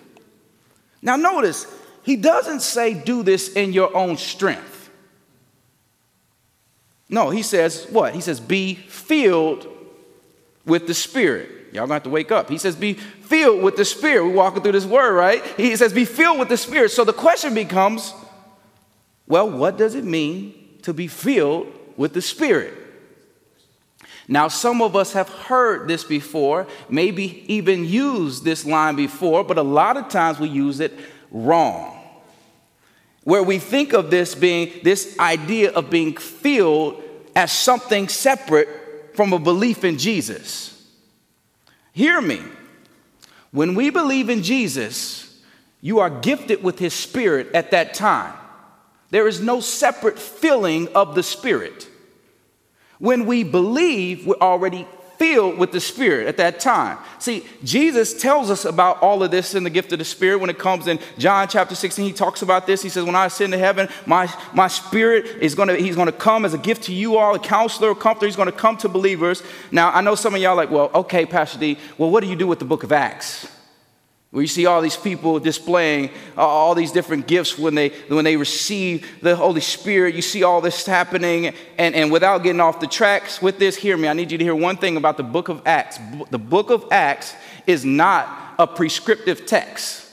Now, 1.01 1.15
notice, 1.15 1.67
he 2.03 2.17
doesn't 2.17 2.61
say 2.61 2.93
do 2.93 3.23
this 3.23 3.53
in 3.53 3.71
your 3.71 3.95
own 3.95 4.17
strength. 4.17 4.89
No, 7.07 7.29
he 7.29 7.41
says 7.41 7.87
what? 7.89 8.13
He 8.13 8.21
says 8.21 8.39
be 8.39 8.75
filled 8.75 9.67
with 10.65 10.85
the 10.85 10.93
Spirit. 10.93 11.58
Y'all 11.71 11.83
gonna 11.83 11.95
have 11.95 12.03
to 12.03 12.09
wake 12.09 12.31
up. 12.31 12.49
He 12.49 12.57
says, 12.57 12.75
be 12.75 12.93
filled 12.93 13.61
with 13.61 13.75
the 13.75 13.85
Spirit. 13.85 14.25
We're 14.25 14.33
walking 14.33 14.63
through 14.63 14.71
this 14.71 14.85
word, 14.85 15.13
right? 15.13 15.45
He 15.57 15.75
says, 15.75 15.93
be 15.93 16.05
filled 16.05 16.39
with 16.39 16.49
the 16.49 16.57
Spirit. 16.57 16.91
So 16.91 17.03
the 17.03 17.13
question 17.13 17.53
becomes, 17.53 18.13
well, 19.27 19.49
what 19.49 19.77
does 19.77 19.95
it 19.95 20.03
mean 20.03 20.79
to 20.81 20.93
be 20.93 21.07
filled 21.07 21.71
with 21.95 22.13
the 22.13 22.21
Spirit? 22.21 22.73
Now, 24.27 24.47
some 24.47 24.81
of 24.81 24.95
us 24.95 25.13
have 25.13 25.27
heard 25.27 25.87
this 25.87 26.03
before, 26.03 26.67
maybe 26.87 27.43
even 27.51 27.85
used 27.85 28.43
this 28.43 28.65
line 28.65 28.95
before, 28.95 29.43
but 29.43 29.57
a 29.57 29.63
lot 29.63 29.97
of 29.97 30.07
times 30.07 30.39
we 30.39 30.49
use 30.49 30.79
it 30.79 30.93
wrong. 31.31 31.95
Where 33.23 33.43
we 33.43 33.59
think 33.59 33.93
of 33.93 34.09
this 34.11 34.35
being 34.35 34.71
this 34.83 35.17
idea 35.19 35.71
of 35.71 35.89
being 35.89 36.15
filled 36.15 37.03
as 37.35 37.51
something 37.51 38.07
separate 38.07 39.15
from 39.15 39.33
a 39.33 39.39
belief 39.39 39.83
in 39.83 39.97
Jesus. 39.97 40.78
Hear 41.91 42.21
me. 42.21 42.41
When 43.51 43.75
we 43.75 43.89
believe 43.89 44.29
in 44.29 44.43
Jesus, 44.43 45.41
you 45.81 45.99
are 45.99 46.09
gifted 46.09 46.63
with 46.63 46.79
his 46.79 46.93
spirit 46.93 47.47
at 47.53 47.71
that 47.71 47.93
time. 47.93 48.35
There 49.09 49.27
is 49.27 49.41
no 49.41 49.59
separate 49.59 50.19
filling 50.19 50.87
of 50.89 51.15
the 51.15 51.23
spirit. 51.23 51.87
When 52.99 53.25
we 53.25 53.43
believe, 53.43 54.27
we're 54.27 54.35
already 54.35 54.87
filled 55.19 55.57
with 55.57 55.71
the 55.73 55.79
Spirit 55.81 56.27
at 56.27 56.37
that 56.37 56.59
time. 56.59 56.97
See, 57.19 57.45
Jesus 57.63 58.19
tells 58.19 58.49
us 58.49 58.63
about 58.63 59.03
all 59.03 59.21
of 59.21 59.29
this 59.29 59.53
in 59.53 59.63
the 59.63 59.69
gift 59.69 59.91
of 59.91 59.99
the 59.99 60.05
Spirit 60.05 60.39
when 60.39 60.49
it 60.49 60.57
comes 60.57 60.87
in 60.87 60.97
John 61.17 61.47
chapter 61.49 61.75
16. 61.75 62.05
He 62.05 62.13
talks 62.13 62.41
about 62.41 62.65
this. 62.65 62.81
He 62.81 62.89
says, 62.89 63.03
When 63.03 63.15
I 63.15 63.25
ascend 63.25 63.51
to 63.51 63.59
heaven, 63.59 63.89
my, 64.05 64.33
my 64.53 64.69
Spirit 64.69 65.25
is 65.41 65.53
going 65.53 65.67
to, 65.67 65.75
he's 65.75 65.97
to 65.97 66.11
come 66.13 66.45
as 66.45 66.53
a 66.53 66.57
gift 66.57 66.83
to 66.83 66.93
you 66.93 67.17
all, 67.17 67.35
a 67.35 67.39
counselor, 67.39 67.91
a 67.91 67.95
comforter. 67.95 68.25
He's 68.25 68.37
going 68.37 68.49
to 68.49 68.57
come 68.57 68.77
to 68.77 68.89
believers. 68.89 69.43
Now, 69.71 69.91
I 69.91 70.01
know 70.01 70.15
some 70.15 70.33
of 70.33 70.41
y'all 70.41 70.55
like, 70.55 70.71
well, 70.71 70.89
okay, 70.95 71.25
Pastor 71.25 71.59
D, 71.59 71.77
well, 71.97 72.09
what 72.09 72.23
do 72.23 72.29
you 72.29 72.37
do 72.37 72.47
with 72.47 72.59
the 72.59 72.65
book 72.65 72.83
of 72.83 72.93
Acts? 72.93 73.58
Where 74.31 74.43
you 74.43 74.47
see 74.47 74.67
all 74.67 74.81
these 74.81 74.97
people 74.97 75.39
displaying 75.39 76.11
all 76.37 76.75
these 76.75 76.91
different 76.91 77.25
gifts 77.25 77.57
when 77.57 77.73
they, 77.73 77.89
when 78.09 78.25
they 78.25 78.37
receive 78.37 79.21
the 79.21 79.35
Holy 79.35 79.61
Spirit. 79.61 80.13
You 80.13 80.21
see 80.21 80.43
all 80.43 80.61
this 80.61 80.85
happening. 80.85 81.47
And, 81.79 81.95
and 81.95 82.11
without 82.11 82.43
getting 82.43 82.61
off 82.61 82.79
the 82.79 82.87
tracks 82.87 83.41
with 83.41 83.57
this, 83.57 83.75
hear 83.75 83.97
me. 83.97 84.07
I 84.07 84.13
need 84.13 84.31
you 84.31 84.37
to 84.37 84.43
hear 84.43 84.53
one 84.53 84.77
thing 84.77 84.97
about 84.97 85.17
the 85.17 85.23
book 85.23 85.49
of 85.49 85.63
Acts. 85.65 85.97
The 86.29 86.37
book 86.37 86.69
of 86.69 86.85
Acts 86.91 87.33
is 87.65 87.83
not 87.83 88.55
a 88.59 88.67
prescriptive 88.67 89.45
text, 89.45 90.05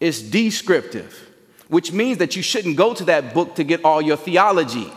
it's 0.00 0.20
descriptive, 0.20 1.30
which 1.68 1.92
means 1.92 2.18
that 2.18 2.34
you 2.34 2.42
shouldn't 2.42 2.76
go 2.76 2.92
to 2.92 3.04
that 3.04 3.32
book 3.32 3.54
to 3.54 3.64
get 3.64 3.84
all 3.84 4.02
your 4.02 4.16
theology. 4.16 4.92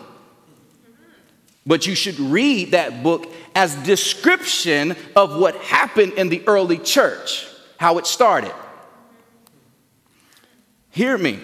But 1.68 1.86
you 1.86 1.96
should 1.96 2.20
read 2.20 2.72
that 2.72 3.02
book 3.04 3.32
as 3.54 3.76
description 3.84 4.96
of 5.16 5.38
what 5.38 5.56
happened 5.58 6.14
in 6.14 6.30
the 6.30 6.44
early 6.48 6.80
church 6.80 7.48
how 7.78 7.98
it 7.98 8.08
started. 8.08 8.54
Hear 10.92 11.18
me. 11.18 11.40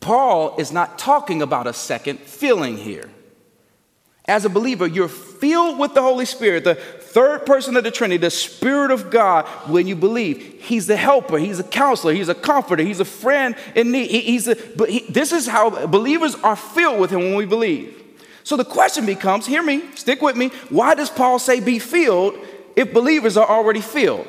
Paul 0.00 0.56
is 0.56 0.72
not 0.72 0.98
talking 0.98 1.42
about 1.42 1.66
a 1.66 1.72
second 1.72 2.20
filling 2.20 2.76
here. 2.76 3.10
As 4.26 4.44
a 4.44 4.48
believer, 4.48 4.86
you're 4.86 5.08
filled 5.08 5.78
with 5.78 5.94
the 5.94 6.02
Holy 6.02 6.24
Spirit, 6.24 6.62
the 6.64 6.76
third 6.76 7.44
person 7.44 7.76
of 7.76 7.82
the 7.82 7.90
Trinity, 7.90 8.18
the 8.18 8.30
Spirit 8.30 8.92
of 8.92 9.10
God, 9.10 9.46
when 9.68 9.86
you 9.88 9.96
believe. 9.96 10.60
He's 10.60 10.86
the 10.86 10.96
helper, 10.96 11.38
He's 11.38 11.58
a 11.58 11.64
counselor, 11.64 12.12
He's 12.12 12.28
a 12.28 12.34
comforter, 12.34 12.82
He's 12.82 13.00
a 13.00 13.04
friend 13.04 13.56
in 13.74 13.90
need. 13.90 14.10
He, 14.10 14.20
he's 14.20 14.46
a, 14.46 14.54
but 14.76 14.88
he, 14.88 15.00
this 15.08 15.32
is 15.32 15.48
how 15.48 15.86
believers 15.86 16.36
are 16.36 16.56
filled 16.56 17.00
with 17.00 17.10
Him 17.10 17.20
when 17.20 17.34
we 17.34 17.46
believe. 17.46 18.00
So 18.44 18.56
the 18.56 18.64
question 18.64 19.04
becomes 19.04 19.46
hear 19.46 19.62
me, 19.62 19.82
stick 19.96 20.22
with 20.22 20.36
me. 20.36 20.48
Why 20.68 20.94
does 20.94 21.10
Paul 21.10 21.38
say 21.38 21.60
be 21.60 21.78
filled 21.78 22.38
if 22.76 22.92
believers 22.92 23.36
are 23.36 23.48
already 23.48 23.80
filled? 23.80 24.28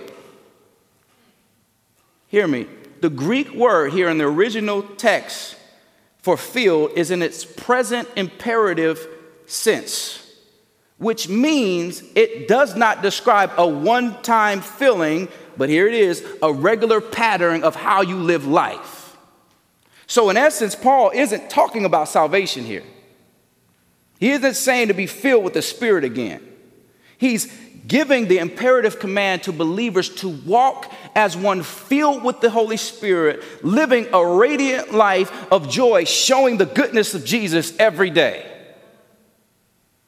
Hear 2.31 2.47
me. 2.47 2.65
The 3.01 3.09
Greek 3.09 3.51
word 3.53 3.91
here 3.91 4.07
in 4.07 4.17
the 4.17 4.23
original 4.23 4.83
text 4.83 5.57
for 6.19 6.37
filled 6.37 6.91
is 6.95 7.11
in 7.11 7.21
its 7.21 7.43
present 7.43 8.07
imperative 8.15 9.05
sense, 9.47 10.33
which 10.97 11.27
means 11.27 12.01
it 12.15 12.47
does 12.47 12.73
not 12.73 13.01
describe 13.01 13.51
a 13.57 13.67
one 13.67 14.21
time 14.21 14.61
filling, 14.61 15.27
but 15.57 15.67
here 15.67 15.89
it 15.89 15.93
is 15.93 16.25
a 16.41 16.53
regular 16.53 17.01
pattern 17.01 17.65
of 17.65 17.75
how 17.75 18.01
you 18.01 18.15
live 18.15 18.47
life. 18.47 19.17
So, 20.07 20.29
in 20.29 20.37
essence, 20.37 20.73
Paul 20.73 21.11
isn't 21.13 21.49
talking 21.49 21.83
about 21.83 22.07
salvation 22.07 22.63
here. 22.63 22.83
He 24.21 24.29
isn't 24.31 24.53
saying 24.53 24.87
to 24.87 24.93
be 24.93 25.05
filled 25.05 25.43
with 25.43 25.53
the 25.53 25.61
Spirit 25.61 26.05
again. 26.05 26.47
He's 27.17 27.53
giving 27.87 28.27
the 28.27 28.37
imperative 28.37 28.99
command 28.99 29.43
to 29.43 29.51
believers 29.51 30.09
to 30.09 30.29
walk 30.29 30.91
as 31.15 31.35
one 31.35 31.63
filled 31.63 32.23
with 32.23 32.39
the 32.41 32.49
Holy 32.49 32.77
Spirit, 32.77 33.43
living 33.63 34.07
a 34.13 34.25
radiant 34.25 34.93
life 34.93 35.51
of 35.51 35.69
joy, 35.69 36.03
showing 36.03 36.57
the 36.57 36.65
goodness 36.65 37.13
of 37.13 37.25
Jesus 37.25 37.75
every 37.77 38.09
day. 38.09 38.45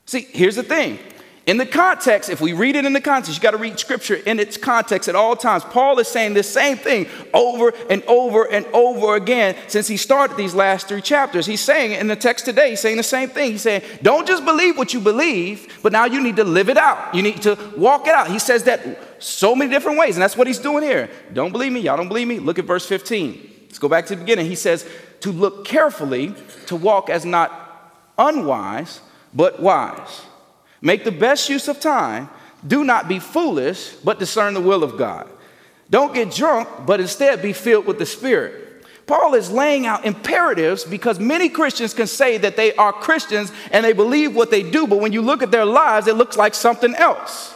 See, 0.05 0.21
here's 0.21 0.55
the 0.55 0.63
thing 0.63 0.99
in 1.45 1.57
the 1.57 1.65
context, 1.65 2.29
if 2.29 2.39
we 2.39 2.53
read 2.53 2.77
it 2.77 2.85
in 2.85 2.93
the 2.93 3.01
context, 3.01 3.37
you 3.37 3.41
got 3.41 3.51
to 3.51 3.57
read 3.57 3.77
scripture 3.77 4.15
in 4.15 4.39
its 4.39 4.55
context 4.55 5.09
at 5.09 5.15
all 5.15 5.35
times. 5.35 5.65
Paul 5.65 5.99
is 5.99 6.07
saying 6.07 6.35
the 6.35 6.43
same 6.43 6.77
thing 6.77 7.05
over 7.33 7.73
and 7.89 8.01
over 8.03 8.49
and 8.49 8.65
over 8.67 9.17
again 9.17 9.57
since 9.67 9.87
he 9.89 9.97
started 9.97 10.37
these 10.37 10.55
last 10.55 10.87
three 10.87 11.01
chapters. 11.01 11.45
He's 11.45 11.59
saying 11.59 11.91
in 11.91 12.07
the 12.07 12.15
text 12.15 12.45
today, 12.45 12.69
he's 12.69 12.79
saying 12.79 12.95
the 12.95 13.03
same 13.03 13.27
thing. 13.27 13.51
He's 13.51 13.61
saying, 13.61 13.81
don't 14.01 14.25
just 14.25 14.45
believe 14.45 14.77
what 14.77 14.93
you 14.93 15.01
believe, 15.01 15.79
but 15.83 15.91
now 15.91 16.05
you 16.05 16.23
need 16.23 16.37
to 16.37 16.45
live 16.45 16.69
it 16.69 16.77
out. 16.77 17.13
You 17.13 17.21
need 17.21 17.41
to 17.41 17.57
walk 17.75 18.07
it 18.07 18.13
out. 18.13 18.31
He 18.31 18.39
says 18.39 18.63
that 18.63 19.21
so 19.21 19.53
many 19.53 19.69
different 19.69 19.97
ways, 19.97 20.15
and 20.15 20.23
that's 20.23 20.37
what 20.37 20.47
he's 20.47 20.59
doing 20.59 20.83
here. 20.83 21.09
Don't 21.33 21.51
believe 21.51 21.73
me? 21.73 21.81
Y'all 21.81 21.97
don't 21.97 22.07
believe 22.07 22.27
me? 22.27 22.39
Look 22.39 22.57
at 22.57 22.63
verse 22.63 22.85
15. 22.85 23.49
Let's 23.63 23.79
go 23.79 23.89
back 23.89 24.05
to 24.05 24.15
the 24.15 24.21
beginning. 24.21 24.45
He 24.45 24.55
says, 24.55 24.87
to 25.19 25.31
look 25.33 25.65
carefully, 25.65 26.35
to 26.67 26.77
walk 26.77 27.09
as 27.09 27.25
not 27.25 27.51
unwise, 28.17 29.01
but 29.33 29.61
wise 29.61 30.21
Make 30.83 31.05
the 31.05 31.13
best 31.13 31.47
use 31.47 31.69
of 31.69 31.79
time. 31.79 32.29
Do 32.67 32.83
not 32.83 33.07
be 33.07 33.17
foolish, 33.17 33.93
but 34.03 34.19
discern 34.19 34.53
the 34.53 34.59
will 34.59 34.83
of 34.83 34.97
God. 34.97 35.29
Don't 35.89 36.13
get 36.13 36.31
drunk, 36.31 36.67
but 36.85 36.99
instead 36.99 37.41
be 37.41 37.53
filled 37.53 37.85
with 37.85 37.99
the 37.99 38.05
Spirit. 38.05 38.85
Paul 39.05 39.33
is 39.33 39.49
laying 39.49 39.85
out 39.85 40.05
imperatives 40.05 40.83
because 40.83 41.19
many 41.19 41.47
Christians 41.47 41.93
can 41.93 42.07
say 42.07 42.37
that 42.37 42.57
they 42.57 42.75
are 42.75 42.91
Christians 42.91 43.53
and 43.71 43.85
they 43.85 43.93
believe 43.93 44.35
what 44.35 44.51
they 44.51 44.61
do, 44.61 44.85
but 44.85 44.99
when 44.99 45.13
you 45.13 45.21
look 45.21 45.41
at 45.41 45.51
their 45.51 45.65
lives, 45.65 46.07
it 46.07 46.15
looks 46.15 46.35
like 46.35 46.53
something 46.53 46.93
else. 46.95 47.55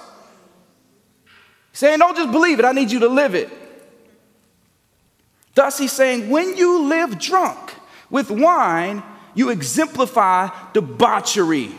He's 1.72 1.80
saying, 1.80 2.00
don't 2.00 2.16
just 2.16 2.32
believe 2.32 2.60
it, 2.60 2.66
I 2.66 2.72
need 2.72 2.92
you 2.92 3.00
to 3.00 3.10
live 3.10 3.36
it. 3.36 3.50
Thus, 5.54 5.78
he's 5.78 5.92
saying, 5.92 6.30
when 6.30 6.56
you 6.56 6.84
live 6.84 7.20
drunk 7.20 7.74
with 8.10 8.32
wine, 8.32 9.04
you 9.36 9.50
exemplify 9.50 10.50
debauchery. 10.72 11.72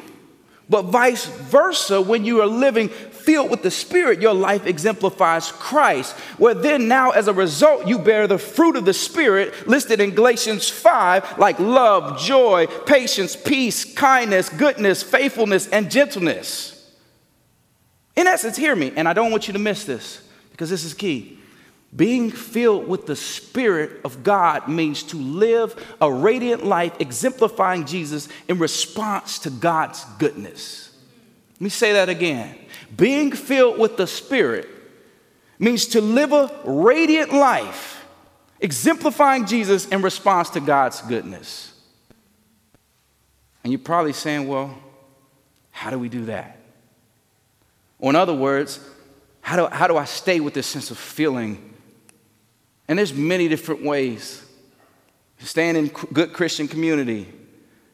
But 0.69 0.83
vice 0.83 1.27
versa, 1.27 2.01
when 2.01 2.25
you 2.25 2.43
are 2.43 2.47
living 2.47 2.91
filled 2.91 3.51
with 3.51 3.63
the 3.63 3.71
Spirit, 3.71 4.21
your 4.21 4.35
life 4.35 4.67
exemplifies 4.67 5.51
Christ. 5.51 6.15
Where 6.37 6.55
then, 6.55 6.89
now, 6.89 7.11
as 7.11 7.27
a 7.27 7.33
result, 7.33 7.87
you 7.87 7.99
bear 7.99 8.27
the 8.27 8.39
fruit 8.39 8.77
of 8.77 8.85
the 8.85 8.93
Spirit 8.93 9.67
listed 9.67 10.01
in 10.01 10.15
Galatians 10.15 10.69
5, 10.69 11.39
like 11.39 11.59
love, 11.59 12.19
joy, 12.19 12.67
patience, 12.87 13.35
peace, 13.35 13.85
kindness, 13.95 14.51
goodness, 14.51 15.03
faithfulness, 15.03 15.69
and 15.69 15.91
gentleness. 15.91 16.75
In 18.15 18.27
essence, 18.27 18.57
hear 18.57 18.77
me, 18.77 18.93
and 18.95 19.09
I 19.09 19.15
don't 19.15 19.31
want 19.31 19.47
you 19.47 19.53
to 19.53 19.59
miss 19.59 19.85
this 19.85 20.23
because 20.51 20.69
this 20.69 20.85
is 20.85 20.93
key. 20.93 21.38
Being 21.95 22.31
filled 22.31 22.87
with 22.87 23.07
the 23.07 23.17
Spirit 23.17 24.03
of 24.05 24.23
God 24.23 24.69
means 24.69 25.03
to 25.05 25.17
live 25.17 25.97
a 26.01 26.13
radiant 26.13 26.65
life 26.65 26.95
exemplifying 27.01 27.87
Jesus 27.87 28.29
in 28.47 28.59
response 28.59 29.39
to 29.41 29.51
God's 29.51 30.05
goodness. 30.19 30.95
Let 31.55 31.61
me 31.63 31.71
say 31.71 31.93
that 31.95 32.09
again. 32.09 32.57
Being 32.95 33.33
filled 33.33 33.79
with 33.79 33.97
the 33.97 34.07
Spirit 34.07 34.69
means 35.59 35.87
to 35.89 36.01
live 36.01 36.33
a 36.33 36.61
radiant 36.65 37.33
life 37.33 38.05
exemplifying 38.61 39.47
Jesus 39.47 39.89
in 39.89 40.03
response 40.03 40.51
to 40.51 40.61
God's 40.61 41.01
goodness. 41.03 41.73
And 43.65 43.73
you're 43.73 43.81
probably 43.81 44.13
saying, 44.13 44.47
well, 44.47 44.77
how 45.71 45.91
do 45.91 45.99
we 45.99 46.09
do 46.09 46.27
that? 46.27 46.59
Or, 47.99 48.11
in 48.11 48.17
other 48.17 48.35
words, 48.35 48.79
how 49.41 49.57
do, 49.57 49.75
how 49.75 49.87
do 49.87 49.97
I 49.97 50.05
stay 50.05 50.41
with 50.41 50.55
this 50.55 50.67
sense 50.67 50.91
of 50.91 50.99
feeling 50.99 51.68
and 52.89 52.99
there's 52.99 53.13
many 53.13 53.49
different 53.49 53.85
ways. 53.85 54.45
Staying 55.41 55.77
in 55.77 55.87
good 56.13 56.33
Christian 56.33 56.67
community, 56.67 57.29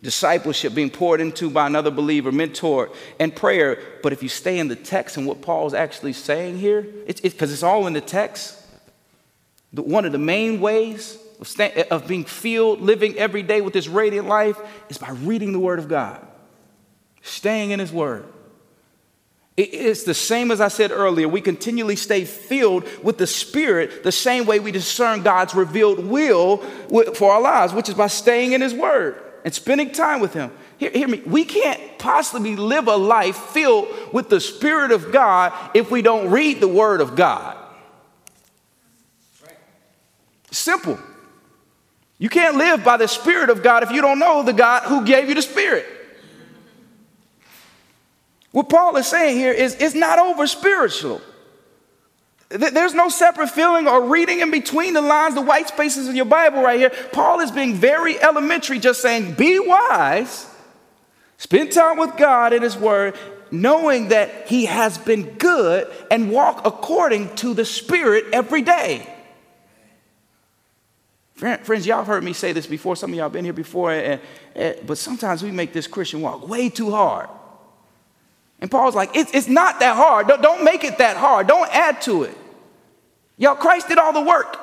discipleship 0.02 0.74
being 0.74 0.90
poured 0.90 1.20
into 1.20 1.50
by 1.50 1.66
another 1.66 1.90
believer, 1.90 2.30
mentor, 2.32 2.90
and 3.18 3.34
prayer. 3.34 3.78
But 4.02 4.12
if 4.12 4.22
you 4.22 4.28
stay 4.28 4.58
in 4.58 4.68
the 4.68 4.76
text 4.76 5.16
and 5.16 5.26
what 5.26 5.42
Paul's 5.42 5.74
actually 5.74 6.12
saying 6.12 6.58
here, 6.58 6.86
it's 7.06 7.20
because 7.20 7.50
it's, 7.50 7.60
it's, 7.60 7.62
all 7.62 7.86
in 7.86 7.92
the 7.92 8.00
text. 8.00 8.60
The, 9.72 9.82
one 9.82 10.04
of 10.04 10.12
the 10.12 10.18
main 10.18 10.60
ways 10.60 11.18
of, 11.40 11.48
stay, 11.48 11.86
of 11.90 12.06
being 12.06 12.24
filled, 12.24 12.80
living 12.80 13.18
every 13.18 13.42
day 13.42 13.60
with 13.60 13.74
this 13.74 13.88
radiant 13.88 14.28
life 14.28 14.58
is 14.88 14.96
by 14.96 15.10
reading 15.10 15.52
the 15.52 15.58
Word 15.58 15.78
of 15.78 15.88
God, 15.88 16.24
staying 17.22 17.72
in 17.72 17.80
His 17.80 17.92
Word. 17.92 18.24
It's 19.56 20.02
the 20.02 20.14
same 20.14 20.50
as 20.50 20.60
I 20.60 20.66
said 20.66 20.90
earlier. 20.90 21.28
We 21.28 21.40
continually 21.40 21.94
stay 21.94 22.24
filled 22.24 22.88
with 23.04 23.18
the 23.18 23.26
Spirit 23.26 24.02
the 24.02 24.10
same 24.10 24.46
way 24.46 24.58
we 24.58 24.72
discern 24.72 25.22
God's 25.22 25.54
revealed 25.54 26.04
will 26.04 26.56
for 27.14 27.32
our 27.32 27.40
lives, 27.40 27.72
which 27.72 27.88
is 27.88 27.94
by 27.94 28.08
staying 28.08 28.52
in 28.52 28.60
His 28.60 28.74
Word 28.74 29.22
and 29.44 29.54
spending 29.54 29.92
time 29.92 30.20
with 30.20 30.32
Him. 30.32 30.50
Hear, 30.78 30.90
hear, 30.90 31.06
me. 31.06 31.22
We 31.24 31.44
can't 31.44 31.80
possibly 31.98 32.56
live 32.56 32.88
a 32.88 32.96
life 32.96 33.36
filled 33.36 33.86
with 34.12 34.28
the 34.28 34.40
Spirit 34.40 34.90
of 34.90 35.12
God 35.12 35.52
if 35.72 35.88
we 35.88 36.02
don't 36.02 36.30
read 36.32 36.58
the 36.58 36.66
Word 36.66 37.00
of 37.00 37.14
God. 37.14 37.56
Simple. 40.50 40.98
You 42.18 42.28
can't 42.28 42.56
live 42.56 42.82
by 42.82 42.96
the 42.96 43.06
Spirit 43.08 43.50
of 43.50 43.62
God 43.62 43.84
if 43.84 43.92
you 43.92 44.00
don't 44.00 44.18
know 44.18 44.42
the 44.42 44.52
God 44.52 44.82
who 44.84 45.04
gave 45.04 45.28
you 45.28 45.34
the 45.36 45.42
Spirit. 45.42 45.86
What 48.54 48.68
Paul 48.68 48.96
is 48.98 49.08
saying 49.08 49.36
here 49.36 49.52
is 49.52 49.74
it's 49.80 49.96
not 49.96 50.20
over 50.20 50.46
spiritual. 50.46 51.20
There's 52.50 52.94
no 52.94 53.08
separate 53.08 53.48
feeling 53.48 53.88
or 53.88 54.06
reading 54.06 54.38
in 54.38 54.52
between 54.52 54.94
the 54.94 55.02
lines, 55.02 55.34
the 55.34 55.42
white 55.42 55.66
spaces 55.66 56.06
in 56.06 56.14
your 56.14 56.24
Bible 56.24 56.62
right 56.62 56.78
here. 56.78 56.92
Paul 57.10 57.40
is 57.40 57.50
being 57.50 57.74
very 57.74 58.16
elementary, 58.22 58.78
just 58.78 59.02
saying, 59.02 59.34
be 59.34 59.58
wise, 59.58 60.48
spend 61.36 61.72
time 61.72 61.98
with 61.98 62.16
God 62.16 62.52
in 62.52 62.62
His 62.62 62.76
Word, 62.76 63.16
knowing 63.50 64.10
that 64.10 64.46
He 64.46 64.66
has 64.66 64.98
been 64.98 65.30
good, 65.30 65.92
and 66.08 66.30
walk 66.30 66.64
according 66.64 67.34
to 67.36 67.54
the 67.54 67.64
Spirit 67.64 68.26
every 68.32 68.62
day. 68.62 69.04
Friends, 71.34 71.88
y'all 71.88 71.96
have 71.96 72.06
heard 72.06 72.22
me 72.22 72.34
say 72.34 72.52
this 72.52 72.68
before. 72.68 72.94
Some 72.94 73.10
of 73.10 73.16
y'all 73.16 73.28
been 73.30 73.44
here 73.44 73.52
before, 73.52 73.90
and, 73.90 74.20
and, 74.54 74.76
but 74.86 74.96
sometimes 74.96 75.42
we 75.42 75.50
make 75.50 75.72
this 75.72 75.88
Christian 75.88 76.20
walk 76.20 76.48
way 76.48 76.68
too 76.68 76.92
hard. 76.92 77.28
And 78.60 78.70
Paul's 78.70 78.94
like, 78.94 79.14
it's, 79.16 79.32
it's 79.34 79.48
not 79.48 79.80
that 79.80 79.96
hard. 79.96 80.28
Don't, 80.28 80.42
don't 80.42 80.64
make 80.64 80.84
it 80.84 80.98
that 80.98 81.16
hard. 81.16 81.46
Don't 81.46 81.68
add 81.74 82.00
to 82.02 82.22
it. 82.22 82.36
Y'all, 83.36 83.56
Christ 83.56 83.88
did 83.88 83.98
all 83.98 84.12
the 84.12 84.22
work. 84.22 84.58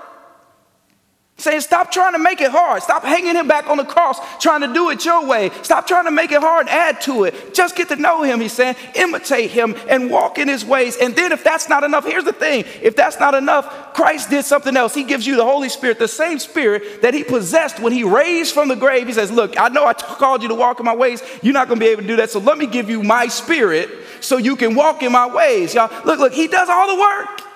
Saying, 1.42 1.62
stop 1.62 1.92
trying 1.92 2.14
to 2.14 2.20
make 2.20 2.40
it 2.40 2.52
hard. 2.52 2.84
Stop 2.84 3.04
hanging 3.04 3.36
him 3.36 3.48
back 3.48 3.68
on 3.68 3.78
the 3.78 3.84
cross, 3.84 4.20
trying 4.40 4.62
to 4.62 4.72
do 4.72 4.92
it 4.92 5.04
your 5.04 5.26
way. 5.26 5.50
Stop 5.64 5.88
trying 5.88 6.06
to 6.06 6.12
make 6.12 6.32
it 6.32 6.40
hard 6.40 6.68
add 6.68 7.02
to 7.02 7.24
it. 7.24 7.56
Just 7.56 7.76
get 7.76 7.88
to 7.88 7.96
know 7.96 8.22
him, 8.22 8.40
he's 8.40 8.54
saying. 8.54 8.76
Imitate 8.94 9.50
him 9.50 9.76
and 9.90 10.12
walk 10.12 10.38
in 10.38 10.48
his 10.48 10.64
ways. 10.64 10.98
And 10.98 11.16
then, 11.16 11.32
if 11.32 11.44
that's 11.44 11.68
not 11.68 11.84
enough, 11.84 12.06
here's 12.06 12.26
the 12.26 12.32
thing 12.32 12.66
if 12.84 12.96
that's 12.96 13.20
not 13.20 13.34
enough, 13.34 13.96
Christ 13.96 14.30
did 14.30 14.46
something 14.46 14.78
else. 14.78 14.94
He 14.94 15.04
gives 15.04 15.26
you 15.26 15.36
the 15.36 15.44
Holy 15.44 15.68
Spirit, 15.70 15.98
the 15.98 16.08
same 16.08 16.38
Spirit 16.38 17.02
that 17.02 17.16
he 17.16 17.24
possessed 17.24 17.80
when 17.80 17.92
he 17.92 18.04
raised 18.04 18.54
from 18.54 18.68
the 18.68 18.76
grave. 18.76 19.08
He 19.08 19.14
says, 19.14 19.32
Look, 19.32 19.60
I 19.60 19.70
know 19.70 19.84
I 19.84 19.94
called 19.98 20.44
you 20.44 20.50
to 20.50 20.56
walk 20.56 20.80
in 20.80 20.86
my 20.86 20.96
ways. 20.96 21.24
You're 21.42 21.56
not 21.56 21.70
going 21.70 21.80
to 21.80 21.84
be 21.84 21.90
able 21.90 22.04
to 22.04 22.08
do 22.08 22.18
that. 22.18 22.30
So 22.30 22.38
let 22.38 22.60
me 22.60 22.68
give 22.68 22.88
you 22.88 23.02
my 23.02 23.26
Spirit 23.26 23.90
so 24.20 24.38
you 24.38 24.56
can 24.56 24.76
walk 24.76 25.02
in 25.02 25.12
my 25.12 25.26
ways. 25.26 25.74
Y'all, 25.74 25.90
look, 26.06 26.20
look, 26.20 26.34
he 26.34 26.48
does 26.48 26.70
all 26.70 26.96
the 26.96 27.02
work. 27.02 27.51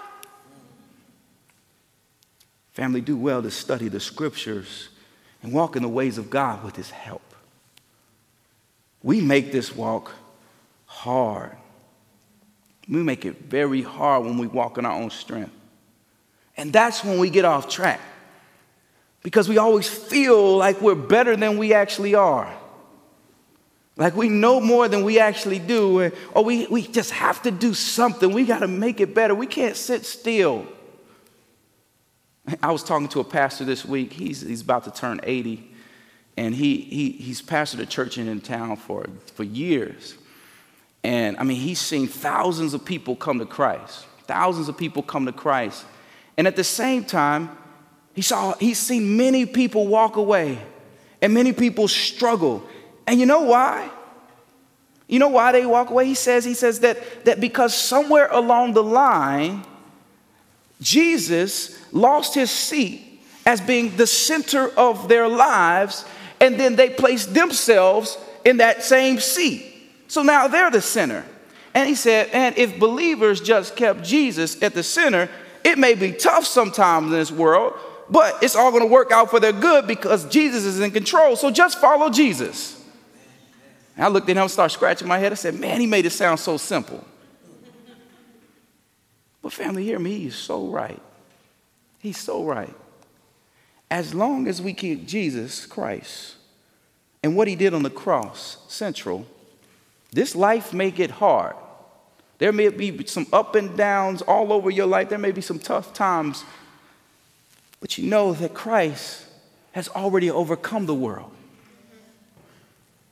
Family, 2.75 2.99
do 2.99 3.15
well 3.15 3.41
to 3.41 3.49
study 3.49 3.88
the 3.88 4.01
scriptures 4.01 4.89
and 5.41 5.53
walk 5.53 5.77
in 5.77 5.81
the 5.81 5.88
ways 5.88 6.17
of 6.17 6.29
God 6.29 6.61
with 6.61 6.75
his 6.75 6.89
help. 6.89 7.21
We 9.01 9.21
make 9.21 9.53
this 9.53 9.73
walk 9.73 10.11
hard. 10.85 11.55
We 12.89 13.01
make 13.01 13.23
it 13.23 13.43
very 13.43 13.81
hard 13.81 14.25
when 14.25 14.38
we 14.38 14.47
walk 14.47 14.77
in 14.77 14.85
our 14.85 14.91
own 14.91 15.09
strength. 15.09 15.53
And 16.57 16.73
that's 16.73 17.01
when 17.01 17.17
we 17.17 17.29
get 17.29 17.45
off 17.45 17.69
track 17.69 18.01
because 19.23 19.47
we 19.47 19.57
always 19.57 19.88
feel 19.88 20.57
like 20.57 20.81
we're 20.81 20.95
better 20.95 21.38
than 21.38 21.57
we 21.57 21.73
actually 21.73 22.13
are. 22.13 22.53
Like 23.95 24.17
we 24.17 24.27
know 24.27 24.59
more 24.59 24.89
than 24.89 25.05
we 25.05 25.17
actually 25.17 25.59
do, 25.59 26.11
or 26.33 26.43
we, 26.43 26.67
we 26.67 26.85
just 26.85 27.11
have 27.11 27.41
to 27.43 27.51
do 27.51 27.73
something. 27.73 28.33
We 28.33 28.45
got 28.45 28.59
to 28.59 28.67
make 28.67 28.99
it 28.99 29.15
better. 29.15 29.33
We 29.33 29.47
can't 29.47 29.77
sit 29.77 30.05
still. 30.05 30.67
I 32.62 32.71
was 32.71 32.84
talking 32.84 33.08
to 33.10 33.19
a 33.19 33.23
pastor 33.23 33.65
this 33.65 33.86
week. 33.86 34.13
He's, 34.13 34.41
he's 34.41 34.62
about 34.62 34.84
to 34.84 34.91
turn 34.91 35.19
80, 35.23 35.71
and 36.38 36.53
he, 36.53 36.77
he, 36.77 37.12
he's 37.12 37.41
pastored 37.41 37.79
a 37.79 37.86
church 37.86 38.17
in, 38.17 38.41
town 38.41 38.77
for, 38.77 39.08
for 39.34 39.43
years. 39.43 40.15
And 41.03 41.38
I 41.38 41.43
mean, 41.43 41.58
he's 41.58 41.79
seen 41.79 42.08
thousands 42.08 42.73
of 42.73 42.86
people 42.86 43.15
come 43.15 43.39
to 43.39 43.45
Christ, 43.45 44.05
thousands 44.23 44.69
of 44.69 44.77
people 44.77 45.01
come 45.01 45.25
to 45.25 45.31
Christ. 45.31 45.86
And 46.38 46.47
at 46.47 46.55
the 46.55 46.63
same 46.63 47.03
time, 47.03 47.55
he 48.13 48.21
saw, 48.21 48.53
he's 48.55 48.79
seen 48.79 49.17
many 49.17 49.45
people 49.45 49.88
walk 49.88 50.15
away 50.15 50.60
and 51.21 51.34
many 51.34 51.53
people 51.53 51.88
struggle. 51.88 52.63
And 53.08 53.19
you 53.19 53.25
know 53.25 53.41
why? 53.41 53.89
You 55.08 55.19
know 55.19 55.29
why 55.29 55.51
they 55.51 55.65
walk 55.65 55.89
away? 55.89 56.05
He 56.05 56.15
says, 56.15 56.43
he 56.43 56.53
says 56.53 56.79
that, 56.81 57.25
that 57.25 57.39
because 57.39 57.75
somewhere 57.75 58.27
along 58.31 58.73
the 58.73 58.84
line, 58.84 59.63
Jesus 60.81 61.79
lost 61.93 62.35
his 62.35 62.51
seat 62.51 63.21
as 63.45 63.61
being 63.61 63.95
the 63.95 64.07
center 64.07 64.69
of 64.69 65.07
their 65.07 65.27
lives, 65.27 66.05
and 66.39 66.59
then 66.59 66.75
they 66.75 66.89
placed 66.89 67.33
themselves 67.33 68.17
in 68.43 68.57
that 68.57 68.83
same 68.83 69.19
seat. 69.19 69.65
So 70.07 70.21
now 70.21 70.47
they're 70.47 70.71
the 70.71 70.81
center. 70.81 71.23
And 71.73 71.89
he 71.89 71.95
said, 71.95 72.29
and 72.31 72.57
if 72.57 72.79
believers 72.79 73.41
just 73.41 73.75
kept 73.75 74.03
Jesus 74.03 74.61
at 74.61 74.73
the 74.73 74.83
center, 74.83 75.29
it 75.63 75.77
may 75.77 75.95
be 75.95 76.11
tough 76.11 76.45
sometimes 76.45 77.07
in 77.07 77.11
this 77.11 77.31
world, 77.31 77.73
but 78.09 78.41
it's 78.43 78.55
all 78.55 78.71
going 78.71 78.83
to 78.83 78.91
work 78.91 79.11
out 79.11 79.29
for 79.29 79.39
their 79.39 79.51
good 79.51 79.88
because 79.88 80.25
Jesus 80.29 80.63
is 80.63 80.79
in 80.79 80.91
control. 80.91 81.35
So 81.35 81.51
just 81.51 81.79
follow 81.79 82.09
Jesus. 82.09 82.81
And 83.95 84.05
I 84.05 84.09
looked 84.09 84.29
at 84.29 84.38
him, 84.38 84.43
and 84.43 84.51
started 84.51 84.73
scratching 84.73 85.07
my 85.07 85.17
head. 85.17 85.31
I 85.31 85.35
said, 85.35 85.55
man, 85.55 85.79
he 85.79 85.88
made 85.88 86.05
it 86.05 86.11
sound 86.11 86.39
so 86.39 86.57
simple. 86.57 87.03
But 89.45 89.53
family, 89.53 89.84
hear 89.84 89.99
me, 89.99 90.17
he's 90.17 90.36
so 90.36 90.65
right. 90.65 90.99
He's 91.99 92.17
so 92.17 92.43
right. 92.43 92.73
As 93.91 94.12
long 94.12 94.47
as 94.47 94.60
we 94.60 94.73
keep 94.73 95.05
Jesus 95.05 95.67
Christ 95.67 96.38
and 97.21 97.36
what 97.36 97.47
he 97.47 97.55
did 97.55 97.75
on 97.75 97.84
the 97.84 97.91
cross 97.91 98.58
central, 98.67 99.27
this 100.12 100.36
life 100.36 100.73
may 100.73 100.89
get 100.89 101.12
hard. 101.12 101.55
There 102.39 102.51
may 102.51 102.69
be 102.69 103.05
some 103.05 103.27
up 103.31 103.53
and 103.53 103.77
downs 103.77 104.23
all 104.23 104.51
over 104.51 104.71
your 104.71 104.88
life. 104.88 105.10
There 105.10 105.19
may 105.19 105.31
be 105.31 105.41
some 105.41 105.60
tough 105.60 105.93
times. 105.93 106.43
But 107.79 107.99
you 107.99 108.10
know 108.10 108.34
that 108.34 108.55
Christ 108.55 109.27
has 109.73 109.89
already 109.89 110.31
overcome 110.31 110.88
the 110.88 110.95
world. 110.95 111.29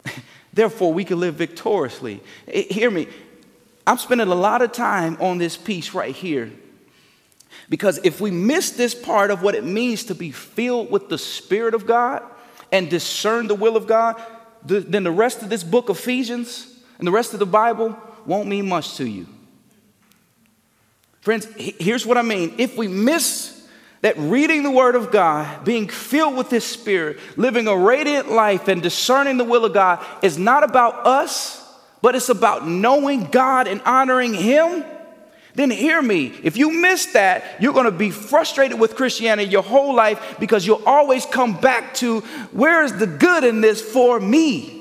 Therefore, 0.51 0.95
we 0.95 1.05
can 1.05 1.19
live 1.19 1.35
victoriously. 1.35 2.23
Hear 2.51 2.89
me. 2.89 3.07
I'm 3.85 3.97
spending 3.97 4.27
a 4.27 4.35
lot 4.35 4.61
of 4.61 4.71
time 4.71 5.17
on 5.19 5.37
this 5.37 5.57
piece 5.57 5.93
right 5.93 6.15
here 6.15 6.51
because 7.69 7.99
if 8.03 8.21
we 8.21 8.31
miss 8.31 8.71
this 8.71 8.95
part 8.95 9.31
of 9.31 9.41
what 9.41 9.55
it 9.55 9.63
means 9.63 10.05
to 10.05 10.15
be 10.15 10.31
filled 10.31 10.91
with 10.91 11.09
the 11.09 11.17
Spirit 11.17 11.73
of 11.73 11.85
God 11.85 12.23
and 12.71 12.89
discern 12.89 13.47
the 13.47 13.55
will 13.55 13.75
of 13.75 13.87
God, 13.87 14.21
then 14.65 15.03
the 15.03 15.11
rest 15.11 15.41
of 15.41 15.49
this 15.49 15.63
book, 15.63 15.89
Ephesians, 15.89 16.79
and 16.97 17.07
the 17.07 17.11
rest 17.11 17.33
of 17.33 17.39
the 17.39 17.45
Bible 17.45 17.97
won't 18.25 18.47
mean 18.47 18.67
much 18.67 18.95
to 18.97 19.05
you. 19.05 19.27
Friends, 21.21 21.47
here's 21.57 22.05
what 22.05 22.17
I 22.17 22.21
mean. 22.21 22.53
If 22.57 22.77
we 22.77 22.87
miss 22.87 23.65
that 24.01 24.17
reading 24.17 24.63
the 24.63 24.71
Word 24.71 24.95
of 24.95 25.11
God, 25.11 25.63
being 25.63 25.87
filled 25.87 26.35
with 26.35 26.49
His 26.49 26.65
Spirit, 26.65 27.19
living 27.37 27.67
a 27.67 27.75
radiant 27.75 28.29
life, 28.29 28.67
and 28.67 28.81
discerning 28.81 29.37
the 29.37 29.45
will 29.45 29.63
of 29.63 29.73
God 29.73 30.05
is 30.21 30.37
not 30.37 30.63
about 30.63 31.07
us, 31.07 31.62
but 32.03 32.13
it's 32.13 32.29
about 32.29 32.67
knowing 32.67 33.23
God 33.25 33.67
and 33.67 33.81
honoring 33.81 34.35
Him 34.35 34.83
then 35.55 35.69
hear 35.69 36.01
me. 36.01 36.33
If 36.41 36.57
you 36.57 36.71
miss 36.71 37.07
that, 37.13 37.61
you're 37.61 37.73
going 37.73 37.85
to 37.85 37.91
be 37.91 38.09
frustrated 38.09 38.79
with 38.79 38.95
Christianity 38.95 39.51
your 39.51 39.61
whole 39.61 39.93
life 39.95 40.37
because 40.39 40.65
you'll 40.65 40.83
always 40.85 41.25
come 41.25 41.59
back 41.59 41.93
to 41.95 42.21
where 42.51 42.83
is 42.83 42.97
the 42.97 43.07
good 43.07 43.43
in 43.43 43.61
this 43.61 43.81
for 43.81 44.19
me? 44.19 44.79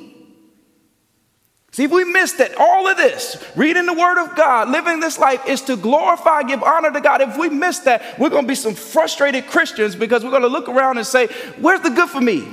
See, 1.73 1.85
if 1.85 1.91
we 1.91 2.05
miss 2.05 2.33
that, 2.35 2.55
all 2.59 2.87
of 2.87 2.99
this, 2.99 3.43
reading 3.57 3.87
the 3.87 3.95
Word 3.95 4.23
of 4.23 4.37
God, 4.37 4.69
living 4.69 5.01
this 5.01 5.19
life 5.19 5.47
is 5.47 5.63
to 5.63 5.77
glorify, 5.77 6.43
give 6.43 6.63
honor 6.63 6.93
to 6.93 7.01
God. 7.01 7.23
If 7.23 7.39
we 7.39 7.49
miss 7.49 7.81
that, 7.81 8.19
we're 8.19 8.29
going 8.29 8.45
to 8.45 8.49
be 8.49 8.55
some 8.55 8.75
frustrated 8.75 9.47
Christians 9.47 9.97
because 9.97 10.23
we're 10.23 10.31
going 10.31 10.43
to 10.43 10.49
look 10.49 10.69
around 10.69 10.99
and 10.99 11.07
say, 11.07 11.29
Where's 11.59 11.81
the 11.81 11.91
good 11.91 12.11
for 12.11 12.21
me? 12.21 12.47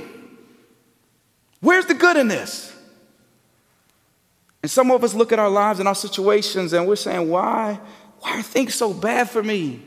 Where's 1.60 1.84
the 1.84 1.94
good 1.94 2.16
in 2.16 2.28
this? 2.28 2.74
And 4.62 4.70
some 4.70 4.90
of 4.90 5.02
us 5.02 5.14
look 5.14 5.32
at 5.32 5.38
our 5.38 5.48
lives 5.48 5.78
and 5.78 5.88
our 5.88 5.94
situations 5.94 6.72
and 6.72 6.86
we're 6.86 6.96
saying, 6.96 7.28
Why 7.28 7.80
why 8.20 8.38
are 8.38 8.42
things 8.42 8.74
so 8.74 8.92
bad 8.92 9.30
for 9.30 9.42
me? 9.42 9.80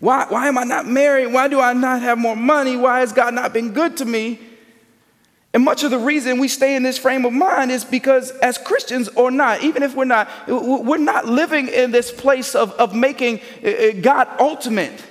Why, 0.00 0.26
why 0.28 0.48
am 0.48 0.58
I 0.58 0.64
not 0.64 0.86
married? 0.86 1.32
Why 1.32 1.46
do 1.46 1.60
I 1.60 1.72
not 1.72 2.02
have 2.02 2.18
more 2.18 2.36
money? 2.36 2.76
Why 2.76 3.00
has 3.00 3.12
God 3.12 3.34
not 3.34 3.52
been 3.52 3.72
good 3.72 3.98
to 3.98 4.04
me? 4.04 4.40
And 5.52 5.64
much 5.64 5.82
of 5.82 5.90
the 5.90 5.98
reason 5.98 6.38
we 6.38 6.48
stay 6.48 6.74
in 6.74 6.82
this 6.82 6.96
frame 6.96 7.24
of 7.24 7.32
mind 7.32 7.70
is 7.70 7.84
because, 7.84 8.30
as 8.38 8.56
Christians 8.56 9.08
or 9.08 9.30
not, 9.30 9.62
even 9.62 9.82
if 9.82 9.94
we're 9.94 10.04
not, 10.04 10.28
we're 10.48 10.96
not 10.96 11.26
living 11.26 11.68
in 11.68 11.90
this 11.90 12.10
place 12.10 12.54
of, 12.54 12.72
of 12.72 12.94
making 12.94 13.40
uh, 13.64 13.68
uh, 13.68 13.92
God 14.00 14.28
ultimate. 14.38 15.04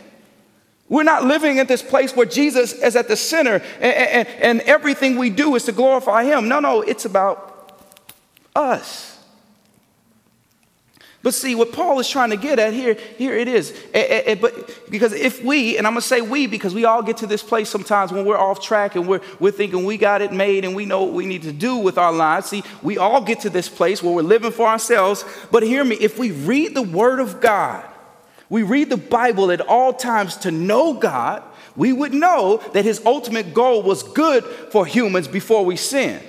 We're 0.87 1.03
not 1.03 1.23
living 1.23 1.59
at 1.59 1.67
this 1.67 1.83
place 1.83 2.15
where 2.15 2.25
Jesus 2.25 2.73
is 2.73 2.95
at 2.95 3.07
the 3.07 3.15
center 3.15 3.61
and, 3.79 3.93
and, 3.93 4.27
and 4.27 4.61
everything 4.61 5.17
we 5.17 5.29
do 5.29 5.55
is 5.55 5.65
to 5.65 5.71
glorify 5.71 6.23
Him. 6.23 6.47
No, 6.47 6.59
no, 6.59 6.81
it's 6.81 7.05
about 7.05 7.48
us. 8.55 9.19
But 11.21 11.33
see, 11.33 11.53
what 11.53 11.73
Paul 11.73 11.99
is 11.99 12.07
trying 12.07 12.29
to 12.29 12.38
get 12.38 12.59
at 12.59 12.73
here, 12.73 12.93
here 13.17 13.35
it 13.35 13.49
is. 13.49 13.71
Eh, 13.93 13.99
eh, 13.99 14.21
eh, 14.25 14.35
but 14.35 14.89
because 14.89 15.12
if 15.12 15.43
we, 15.43 15.77
and 15.77 15.85
I'm 15.85 15.91
gonna 15.91 16.01
say 16.01 16.21
we, 16.21 16.47
because 16.47 16.73
we 16.73 16.85
all 16.85 17.03
get 17.03 17.17
to 17.17 17.27
this 17.27 17.43
place 17.43 17.69
sometimes 17.69 18.13
when 18.13 18.23
we're 18.23 18.38
off 18.38 18.62
track 18.62 18.95
and 18.95 19.05
we're, 19.05 19.19
we're 19.38 19.51
thinking 19.51 19.83
we 19.83 19.97
got 19.97 20.21
it 20.21 20.31
made 20.31 20.63
and 20.63 20.75
we 20.75 20.85
know 20.85 21.03
what 21.03 21.13
we 21.13 21.25
need 21.25 21.41
to 21.41 21.51
do 21.51 21.75
with 21.75 21.97
our 21.97 22.13
lives. 22.13 22.47
See, 22.47 22.63
we 22.81 22.97
all 22.97 23.21
get 23.21 23.41
to 23.41 23.49
this 23.49 23.67
place 23.67 24.01
where 24.01 24.13
we're 24.13 24.21
living 24.21 24.51
for 24.51 24.65
ourselves. 24.65 25.25
But 25.51 25.63
hear 25.63 25.83
me, 25.83 25.97
if 25.99 26.17
we 26.17 26.31
read 26.31 26.73
the 26.73 26.83
Word 26.83 27.19
of 27.19 27.41
God, 27.41 27.83
we 28.49 28.63
read 28.63 28.89
the 28.89 28.97
Bible 28.97 29.51
at 29.51 29.59
all 29.59 29.91
times 29.91 30.38
to 30.38 30.51
know 30.51 30.93
God, 30.93 31.43
we 31.75 31.91
would 31.91 32.13
know 32.13 32.63
that 32.73 32.85
His 32.85 33.05
ultimate 33.05 33.53
goal 33.53 33.83
was 33.83 34.03
good 34.03 34.45
for 34.45 34.85
humans 34.85 35.27
before 35.27 35.65
we 35.65 35.75
sinned. 35.75 36.23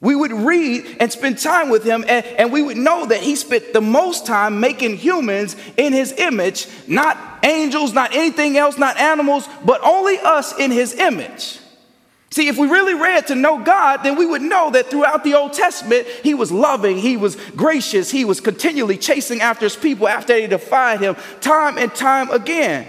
We 0.00 0.16
would 0.16 0.32
read 0.32 0.96
and 0.98 1.12
spend 1.12 1.38
time 1.38 1.68
with 1.68 1.84
him, 1.84 2.04
and, 2.08 2.24
and, 2.24 2.52
we 2.52 2.62
would 2.62 2.78
know 2.78 3.04
that 3.04 3.20
he 3.20 3.36
spent 3.36 3.74
the 3.74 3.82
most 3.82 4.24
time 4.24 4.58
making 4.58 4.96
humans 4.96 5.56
in 5.76 5.92
his 5.92 6.12
image, 6.12 6.68
not 6.86 7.18
angels, 7.42 7.92
not 7.92 8.14
anything 8.14 8.56
else, 8.56 8.78
not 8.78 8.96
animals, 8.96 9.46
but 9.62 9.82
only 9.84 10.18
us 10.18 10.58
in 10.58 10.70
his 10.70 10.94
image. 10.94 11.58
See, 12.30 12.48
if 12.48 12.56
we 12.56 12.68
really 12.68 12.94
read 12.94 13.26
to 13.26 13.34
know 13.34 13.62
God, 13.62 13.98
then 13.98 14.16
we 14.16 14.24
would 14.24 14.40
know 14.40 14.70
that 14.70 14.88
throughout 14.88 15.22
the 15.22 15.34
Old 15.34 15.52
Testament, 15.52 16.06
he 16.06 16.32
was 16.32 16.50
loving, 16.50 16.96
he 16.96 17.18
was 17.18 17.36
gracious, 17.56 18.10
he 18.10 18.24
was 18.24 18.40
continually 18.40 18.96
chasing 18.96 19.42
after 19.42 19.66
his 19.66 19.76
people 19.76 20.08
after 20.08 20.32
they 20.32 20.46
defied 20.46 21.00
him 21.00 21.16
time 21.40 21.76
and 21.76 21.94
time 21.94 22.30
again. 22.30 22.86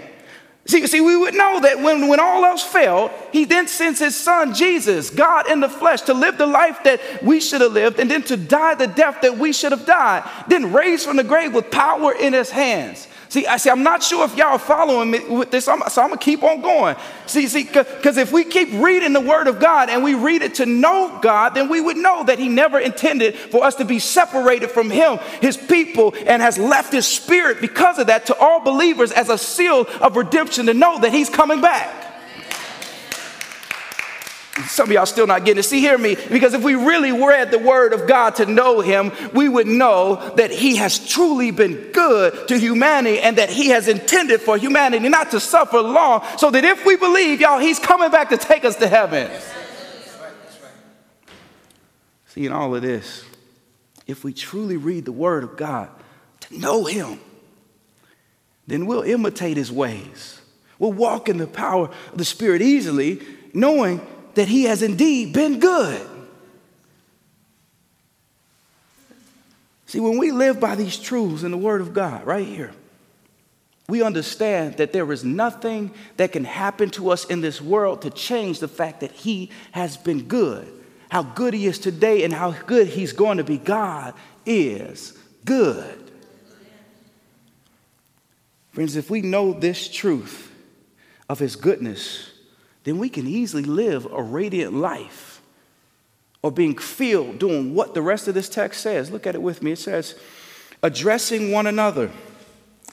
See, 0.64 0.86
see, 0.86 1.00
we 1.00 1.16
would 1.16 1.34
know 1.34 1.58
that 1.60 1.80
when, 1.80 2.06
when 2.06 2.20
all 2.20 2.44
else 2.44 2.62
failed, 2.62 3.10
he 3.32 3.44
then 3.44 3.66
sends 3.66 3.98
his 3.98 4.14
son, 4.14 4.54
Jesus, 4.54 5.10
God 5.10 5.50
in 5.50 5.58
the 5.58 5.68
flesh, 5.68 6.02
to 6.02 6.14
live 6.14 6.38
the 6.38 6.46
life 6.46 6.78
that 6.84 7.00
we 7.22 7.40
should 7.40 7.60
have 7.60 7.72
lived 7.72 7.98
and 7.98 8.08
then 8.08 8.22
to 8.24 8.36
die 8.36 8.76
the 8.76 8.86
death 8.86 9.22
that 9.22 9.38
we 9.38 9.52
should 9.52 9.72
have 9.72 9.86
died, 9.86 10.22
then 10.46 10.72
raised 10.72 11.04
from 11.04 11.16
the 11.16 11.24
grave 11.24 11.52
with 11.52 11.70
power 11.72 12.12
in 12.12 12.32
his 12.32 12.50
hands. 12.50 13.08
See, 13.32 13.46
I 13.46 13.56
see, 13.56 13.70
I'm 13.70 13.82
not 13.82 14.02
sure 14.02 14.26
if 14.26 14.36
y'all 14.36 14.48
are 14.48 14.58
following 14.58 15.10
me 15.10 15.20
with 15.20 15.50
this, 15.50 15.64
so 15.64 15.72
I'm, 15.72 15.88
so 15.88 16.02
I'm 16.02 16.10
gonna 16.10 16.20
keep 16.20 16.42
on 16.42 16.60
going. 16.60 16.96
See, 17.24 17.48
see, 17.48 17.64
because 17.64 18.18
if 18.18 18.30
we 18.30 18.44
keep 18.44 18.68
reading 18.74 19.14
the 19.14 19.22
Word 19.22 19.46
of 19.46 19.58
God 19.58 19.88
and 19.88 20.04
we 20.04 20.12
read 20.12 20.42
it 20.42 20.56
to 20.56 20.66
know 20.66 21.18
God, 21.22 21.54
then 21.54 21.70
we 21.70 21.80
would 21.80 21.96
know 21.96 22.24
that 22.24 22.38
He 22.38 22.50
never 22.50 22.78
intended 22.78 23.34
for 23.34 23.64
us 23.64 23.76
to 23.76 23.86
be 23.86 24.00
separated 24.00 24.70
from 24.70 24.90
Him, 24.90 25.16
His 25.40 25.56
people, 25.56 26.14
and 26.26 26.42
has 26.42 26.58
left 26.58 26.92
His 26.92 27.06
Spirit 27.06 27.62
because 27.62 27.98
of 27.98 28.08
that 28.08 28.26
to 28.26 28.36
all 28.36 28.60
believers 28.60 29.12
as 29.12 29.30
a 29.30 29.38
seal 29.38 29.86
of 30.02 30.14
redemption 30.16 30.66
to 30.66 30.74
know 30.74 31.00
that 31.00 31.10
He's 31.14 31.30
coming 31.30 31.62
back. 31.62 32.11
Some 34.66 34.88
of 34.88 34.92
y'all 34.92 35.06
still 35.06 35.26
not 35.26 35.46
getting 35.46 35.60
it. 35.60 35.62
See, 35.62 35.80
hear 35.80 35.96
me, 35.96 36.14
because 36.14 36.52
if 36.52 36.62
we 36.62 36.74
really 36.74 37.10
read 37.10 37.50
the 37.50 37.58
word 37.58 37.94
of 37.94 38.06
God 38.06 38.36
to 38.36 38.44
know 38.44 38.80
him, 38.82 39.10
we 39.32 39.48
would 39.48 39.66
know 39.66 40.34
that 40.36 40.50
he 40.50 40.76
has 40.76 40.98
truly 40.98 41.50
been 41.50 41.90
good 41.92 42.48
to 42.48 42.58
humanity 42.58 43.18
and 43.18 43.38
that 43.38 43.48
he 43.48 43.68
has 43.68 43.88
intended 43.88 44.42
for 44.42 44.58
humanity 44.58 45.08
not 45.08 45.30
to 45.30 45.40
suffer 45.40 45.80
long, 45.80 46.22
so 46.36 46.50
that 46.50 46.64
if 46.64 46.84
we 46.84 46.96
believe, 46.96 47.40
y'all, 47.40 47.60
he's 47.60 47.78
coming 47.78 48.10
back 48.10 48.28
to 48.28 48.36
take 48.36 48.66
us 48.66 48.76
to 48.76 48.88
heaven. 48.88 49.30
See, 52.26 52.44
in 52.44 52.52
all 52.52 52.74
of 52.74 52.82
this, 52.82 53.24
if 54.06 54.22
we 54.22 54.34
truly 54.34 54.76
read 54.76 55.06
the 55.06 55.12
word 55.12 55.44
of 55.44 55.56
God 55.56 55.88
to 56.40 56.58
know 56.58 56.84
him, 56.84 57.20
then 58.66 58.84
we'll 58.84 59.02
imitate 59.02 59.56
his 59.56 59.72
ways. 59.72 60.42
We'll 60.78 60.92
walk 60.92 61.30
in 61.30 61.38
the 61.38 61.46
power 61.46 61.88
of 62.10 62.18
the 62.18 62.24
Spirit 62.24 62.60
easily, 62.60 63.22
knowing 63.54 64.06
that 64.34 64.48
he 64.48 64.64
has 64.64 64.82
indeed 64.82 65.32
been 65.32 65.60
good. 65.60 66.08
See, 69.86 70.00
when 70.00 70.16
we 70.16 70.30
live 70.32 70.58
by 70.58 70.74
these 70.74 70.98
truths 70.98 71.42
in 71.42 71.50
the 71.50 71.58
Word 71.58 71.82
of 71.82 71.92
God, 71.92 72.24
right 72.24 72.46
here, 72.46 72.72
we 73.88 74.02
understand 74.02 74.78
that 74.78 74.94
there 74.94 75.12
is 75.12 75.22
nothing 75.22 75.92
that 76.16 76.32
can 76.32 76.44
happen 76.44 76.88
to 76.92 77.10
us 77.10 77.26
in 77.26 77.42
this 77.42 77.60
world 77.60 78.00
to 78.02 78.10
change 78.10 78.58
the 78.58 78.68
fact 78.68 79.00
that 79.00 79.12
He 79.12 79.50
has 79.72 79.98
been 79.98 80.28
good. 80.28 80.66
How 81.10 81.22
good 81.22 81.52
He 81.52 81.66
is 81.66 81.78
today 81.78 82.24
and 82.24 82.32
how 82.32 82.52
good 82.52 82.86
He's 82.86 83.12
going 83.12 83.36
to 83.36 83.44
be. 83.44 83.58
God 83.58 84.14
is 84.46 85.12
good. 85.44 86.10
Friends, 88.70 88.96
if 88.96 89.10
we 89.10 89.20
know 89.20 89.52
this 89.52 89.90
truth 89.90 90.50
of 91.28 91.38
His 91.38 91.54
goodness, 91.54 92.31
then 92.84 92.98
we 92.98 93.08
can 93.08 93.26
easily 93.26 93.62
live 93.62 94.06
a 94.12 94.22
radiant 94.22 94.74
life 94.74 95.40
or 96.42 96.50
being 96.50 96.76
filled 96.76 97.38
doing 97.38 97.74
what 97.74 97.94
the 97.94 98.02
rest 98.02 98.28
of 98.28 98.34
this 98.34 98.48
text 98.48 98.80
says. 98.80 99.10
Look 99.10 99.26
at 99.26 99.34
it 99.34 99.42
with 99.42 99.62
me. 99.62 99.72
It 99.72 99.78
says, 99.78 100.18
addressing 100.82 101.52
one 101.52 101.66
another 101.66 102.10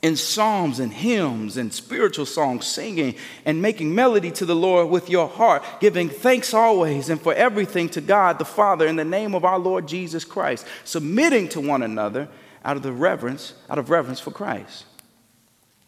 in 0.01 0.15
psalms 0.15 0.79
and 0.79 0.93
hymns 0.93 1.57
and 1.57 1.73
spiritual 1.73 2.25
songs, 2.25 2.65
singing 2.65 3.15
and 3.45 3.61
making 3.61 3.93
melody 3.93 4.31
to 4.31 4.45
the 4.45 4.55
Lord 4.55 4.89
with 4.89 5.09
your 5.09 5.27
heart, 5.27 5.63
giving 5.81 6.07
thanks 6.07 6.53
always 6.53 7.09
and 7.09 7.19
for 7.19 7.33
everything 7.33 7.89
to 7.89 8.01
God 8.01 8.39
the 8.39 8.45
Father 8.45 8.87
in 8.87 8.95
the 8.95 9.03
name 9.03 9.35
of 9.35 9.43
our 9.43 9.59
Lord 9.59 9.87
Jesus 9.87 10.23
Christ, 10.23 10.65
submitting 10.85 11.49
to 11.49 11.59
one 11.59 11.83
another 11.83 12.29
out 12.63 12.77
of 12.77 12.83
the 12.83 12.93
reverence, 12.93 13.55
out 13.69 13.79
of 13.79 13.89
reverence 13.89 14.19
for 14.19 14.31
Christ. 14.31 14.85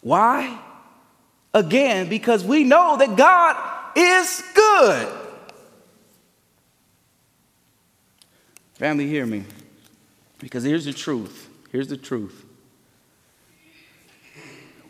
Why? 0.00 0.60
Again, 1.54 2.08
because 2.08 2.44
we 2.44 2.64
know 2.64 2.96
that 2.98 3.16
God 3.16 3.71
is 3.96 4.42
good. 4.54 5.08
Family, 8.74 9.06
hear 9.06 9.26
me. 9.26 9.44
Because 10.38 10.64
here's 10.64 10.84
the 10.84 10.92
truth. 10.92 11.48
Here's 11.70 11.88
the 11.88 11.96
truth. 11.96 12.44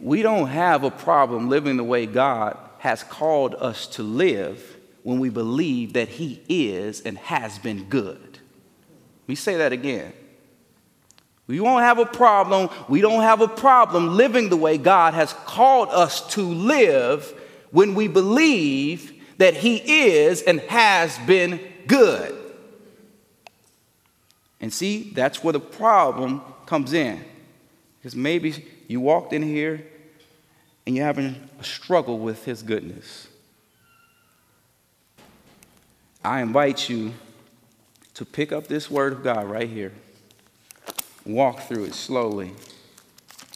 We 0.00 0.22
don't 0.22 0.48
have 0.48 0.82
a 0.82 0.90
problem 0.90 1.48
living 1.48 1.76
the 1.76 1.84
way 1.84 2.06
God 2.06 2.58
has 2.78 3.04
called 3.04 3.54
us 3.54 3.86
to 3.88 4.02
live 4.02 4.76
when 5.02 5.20
we 5.20 5.28
believe 5.28 5.92
that 5.92 6.08
He 6.08 6.42
is 6.48 7.00
and 7.02 7.18
has 7.18 7.58
been 7.58 7.84
good. 7.84 8.38
Me 9.28 9.34
say 9.34 9.56
that 9.58 9.72
again. 9.72 10.12
We 11.46 11.60
won't 11.60 11.82
have 11.82 11.98
a 11.98 12.06
problem. 12.06 12.70
We 12.88 13.00
don't 13.00 13.22
have 13.22 13.40
a 13.40 13.48
problem 13.48 14.16
living 14.16 14.48
the 14.48 14.56
way 14.56 14.78
God 14.78 15.14
has 15.14 15.32
called 15.44 15.90
us 15.90 16.26
to 16.28 16.42
live 16.42 17.38
when 17.72 17.94
we 17.94 18.06
believe 18.06 19.12
that 19.38 19.54
He 19.54 19.76
is 19.76 20.42
and 20.42 20.60
has 20.60 21.18
been 21.20 21.58
good. 21.88 22.38
And 24.60 24.72
see, 24.72 25.10
that's 25.14 25.42
where 25.42 25.52
the 25.52 25.60
problem 25.60 26.42
comes 26.66 26.92
in. 26.92 27.24
Because 27.98 28.14
maybe 28.14 28.64
you 28.86 29.00
walked 29.00 29.32
in 29.32 29.42
here 29.42 29.84
and 30.86 30.94
you're 30.94 31.04
having 31.04 31.48
a 31.58 31.64
struggle 31.64 32.18
with 32.18 32.44
His 32.44 32.62
goodness. 32.62 33.26
I 36.22 36.40
invite 36.40 36.88
you 36.88 37.14
to 38.14 38.24
pick 38.24 38.52
up 38.52 38.68
this 38.68 38.88
Word 38.90 39.12
of 39.12 39.24
God 39.24 39.46
right 39.46 39.68
here, 39.68 39.92
walk 41.24 41.62
through 41.62 41.84
it 41.84 41.94
slowly, 41.94 42.52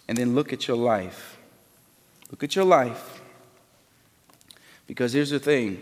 and 0.08 0.16
then 0.16 0.34
look 0.34 0.52
at 0.52 0.66
your 0.66 0.76
life. 0.76 1.36
Look 2.30 2.42
at 2.42 2.56
your 2.56 2.64
life 2.64 3.15
because 4.86 5.12
here's 5.12 5.30
the 5.30 5.38
thing 5.38 5.80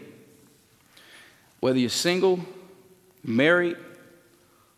whether 1.61 1.79
you're 1.79 1.89
single, 1.89 2.41
married, 3.23 3.77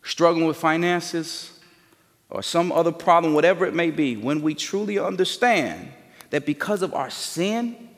struggling 0.03 0.47
with 0.47 0.57
finances, 0.57 1.59
or 2.31 2.43
some 2.43 2.71
other 2.71 2.93
problem, 2.93 3.35
whatever 3.35 3.67
it 3.67 3.75
may 3.75 3.91
be, 3.91 4.17
when 4.17 4.41
we 4.41 4.55
truly 4.55 4.99
understand 4.99 5.89
that 6.31 6.47
because 6.47 6.83
of 6.83 6.95
our 6.95 7.11
sin, 7.11 7.89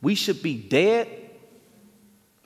we 0.00 0.14
should 0.14 0.42
be 0.42 0.56
dead, 0.56 1.08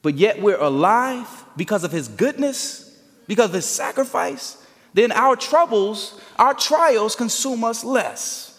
but 0.02 0.14
yet 0.14 0.40
we're 0.40 0.60
alive 0.60 1.28
because 1.56 1.84
of 1.84 1.92
His 1.92 2.08
goodness, 2.08 3.00
because 3.26 3.50
of 3.50 3.54
His 3.54 3.66
sacrifice, 3.66 4.56
then 4.92 5.12
our 5.12 5.36
troubles, 5.36 6.20
our 6.36 6.54
trials 6.54 7.14
consume 7.14 7.62
us 7.64 7.84
less. 7.84 8.49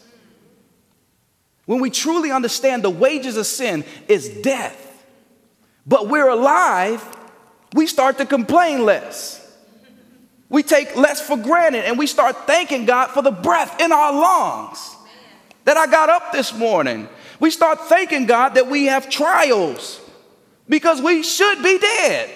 When 1.72 1.80
we 1.80 1.90
truly 1.90 2.32
understand 2.32 2.84
the 2.84 2.90
wages 2.90 3.38
of 3.38 3.46
sin 3.46 3.86
is 4.10 4.28
death, 4.28 5.06
but 5.88 6.10
we're 6.10 6.28
alive, 6.28 7.02
we 7.74 7.88
start 7.88 8.18
to 8.18 8.26
complain 8.26 8.84
less. 8.84 9.40
We 10.50 10.64
take 10.64 10.98
less 10.98 11.26
for 11.26 11.38
granted 11.38 11.86
and 11.86 11.98
we 11.98 12.08
start 12.08 12.46
thanking 12.46 12.84
God 12.84 13.12
for 13.12 13.22
the 13.22 13.32
breath 13.32 13.80
in 13.80 13.94
our 13.94 14.12
lungs 14.12 14.98
that 15.64 15.78
I 15.78 15.88
got 15.88 16.10
up 16.10 16.34
this 16.34 16.54
morning. 16.54 17.08
We 17.40 17.52
start 17.52 17.80
thanking 17.88 18.26
God 18.26 18.56
that 18.56 18.68
we 18.68 18.88
have 18.88 19.10
trials 19.10 20.02
because 20.68 21.02
we 21.02 21.24
should 21.24 21.64
be 21.64 21.78
dead. 21.80 22.30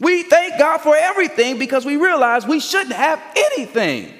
We 0.00 0.24
thank 0.24 0.58
God 0.58 0.78
for 0.78 0.96
everything 0.96 1.60
because 1.60 1.86
we 1.86 1.96
realize 1.96 2.44
we 2.44 2.58
shouldn't 2.58 2.96
have 2.96 3.22
anything. 3.36 4.12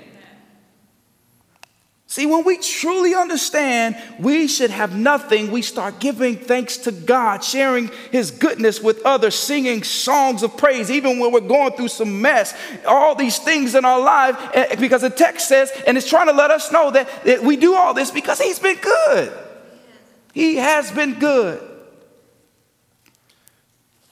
See, 2.20 2.26
when 2.26 2.44
we 2.44 2.58
truly 2.58 3.14
understand 3.14 3.96
we 4.18 4.46
should 4.46 4.70
have 4.70 4.94
nothing, 4.94 5.50
we 5.50 5.62
start 5.62 6.00
giving 6.00 6.36
thanks 6.36 6.76
to 6.76 6.92
God, 6.92 7.42
sharing 7.42 7.90
His 8.12 8.30
goodness 8.30 8.78
with 8.78 9.00
others, 9.06 9.34
singing 9.34 9.82
songs 9.84 10.42
of 10.42 10.54
praise, 10.58 10.90
even 10.90 11.18
when 11.18 11.32
we're 11.32 11.40
going 11.40 11.72
through 11.72 11.88
some 11.88 12.20
mess. 12.20 12.54
All 12.86 13.14
these 13.14 13.38
things 13.38 13.74
in 13.74 13.86
our 13.86 13.98
life, 13.98 14.36
eh, 14.52 14.74
because 14.74 15.00
the 15.00 15.08
text 15.08 15.48
says, 15.48 15.72
and 15.86 15.96
it's 15.96 16.06
trying 16.06 16.26
to 16.26 16.34
let 16.34 16.50
us 16.50 16.70
know 16.70 16.90
that, 16.90 17.08
that 17.24 17.42
we 17.42 17.56
do 17.56 17.74
all 17.74 17.94
this 17.94 18.10
because 18.10 18.38
He's 18.38 18.58
been 18.58 18.76
good. 18.76 19.32
He 20.34 20.56
has 20.56 20.90
been 20.90 21.18
good. 21.18 21.58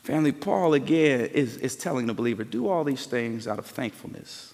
Family, 0.03 0.33
Paul 0.33 0.73
again 0.73 1.27
is, 1.27 1.59
is 1.59 1.77
telling 1.77 2.07
the 2.07 2.15
believer 2.15 2.43
do 2.43 2.71
all 2.71 2.85
these 2.85 3.05
things 3.05 3.47
out 3.47 3.59
of 3.59 3.67
thankfulness 3.67 4.48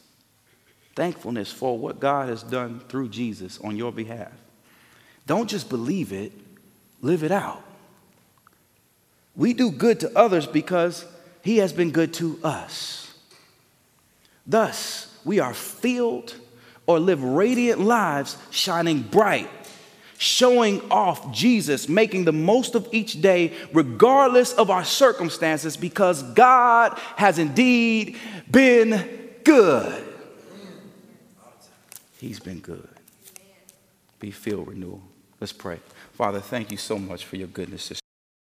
thankfulness 0.94 1.52
for 1.52 1.78
what 1.78 2.00
God 2.00 2.28
has 2.28 2.42
done 2.42 2.80
through 2.88 3.08
Jesus 3.08 3.58
on 3.60 3.76
your 3.76 3.92
behalf. 3.92 4.32
Don't 5.26 5.48
just 5.48 5.68
believe 5.68 6.12
it, 6.12 6.32
live 7.00 7.24
it 7.24 7.32
out. 7.32 7.62
We 9.36 9.52
do 9.52 9.70
good 9.70 10.00
to 10.00 10.16
others 10.16 10.46
because 10.46 11.04
He 11.42 11.58
has 11.58 11.72
been 11.72 11.90
good 11.90 12.12
to 12.14 12.38
us. 12.44 13.14
Thus, 14.46 15.16
we 15.24 15.40
are 15.40 15.54
filled 15.54 16.34
or 16.86 17.00
live 17.00 17.22
radiant 17.24 17.80
lives 17.80 18.36
shining 18.50 19.00
bright, 19.00 19.48
showing 20.18 20.82
off 20.90 21.32
Jesus, 21.32 21.88
making 21.88 22.26
the 22.26 22.32
most 22.32 22.74
of 22.74 22.86
each 22.92 23.20
day, 23.22 23.52
regardless 23.72 24.52
of 24.52 24.70
our 24.70 24.84
circumstances, 24.84 25.76
because 25.76 26.22
God 26.34 26.98
has 27.16 27.38
indeed 27.38 28.16
been 28.50 29.30
good. 29.44 30.13
He's 32.24 32.40
been 32.40 32.60
good. 32.60 32.88
Be 34.18 34.30
filled 34.30 34.68
renewal. 34.68 35.02
Let's 35.42 35.52
pray. 35.52 35.78
Father, 36.14 36.40
thank 36.40 36.70
you 36.70 36.78
so 36.78 36.98
much 36.98 37.26
for 37.26 37.36
your 37.36 37.48
goodness 37.48 38.00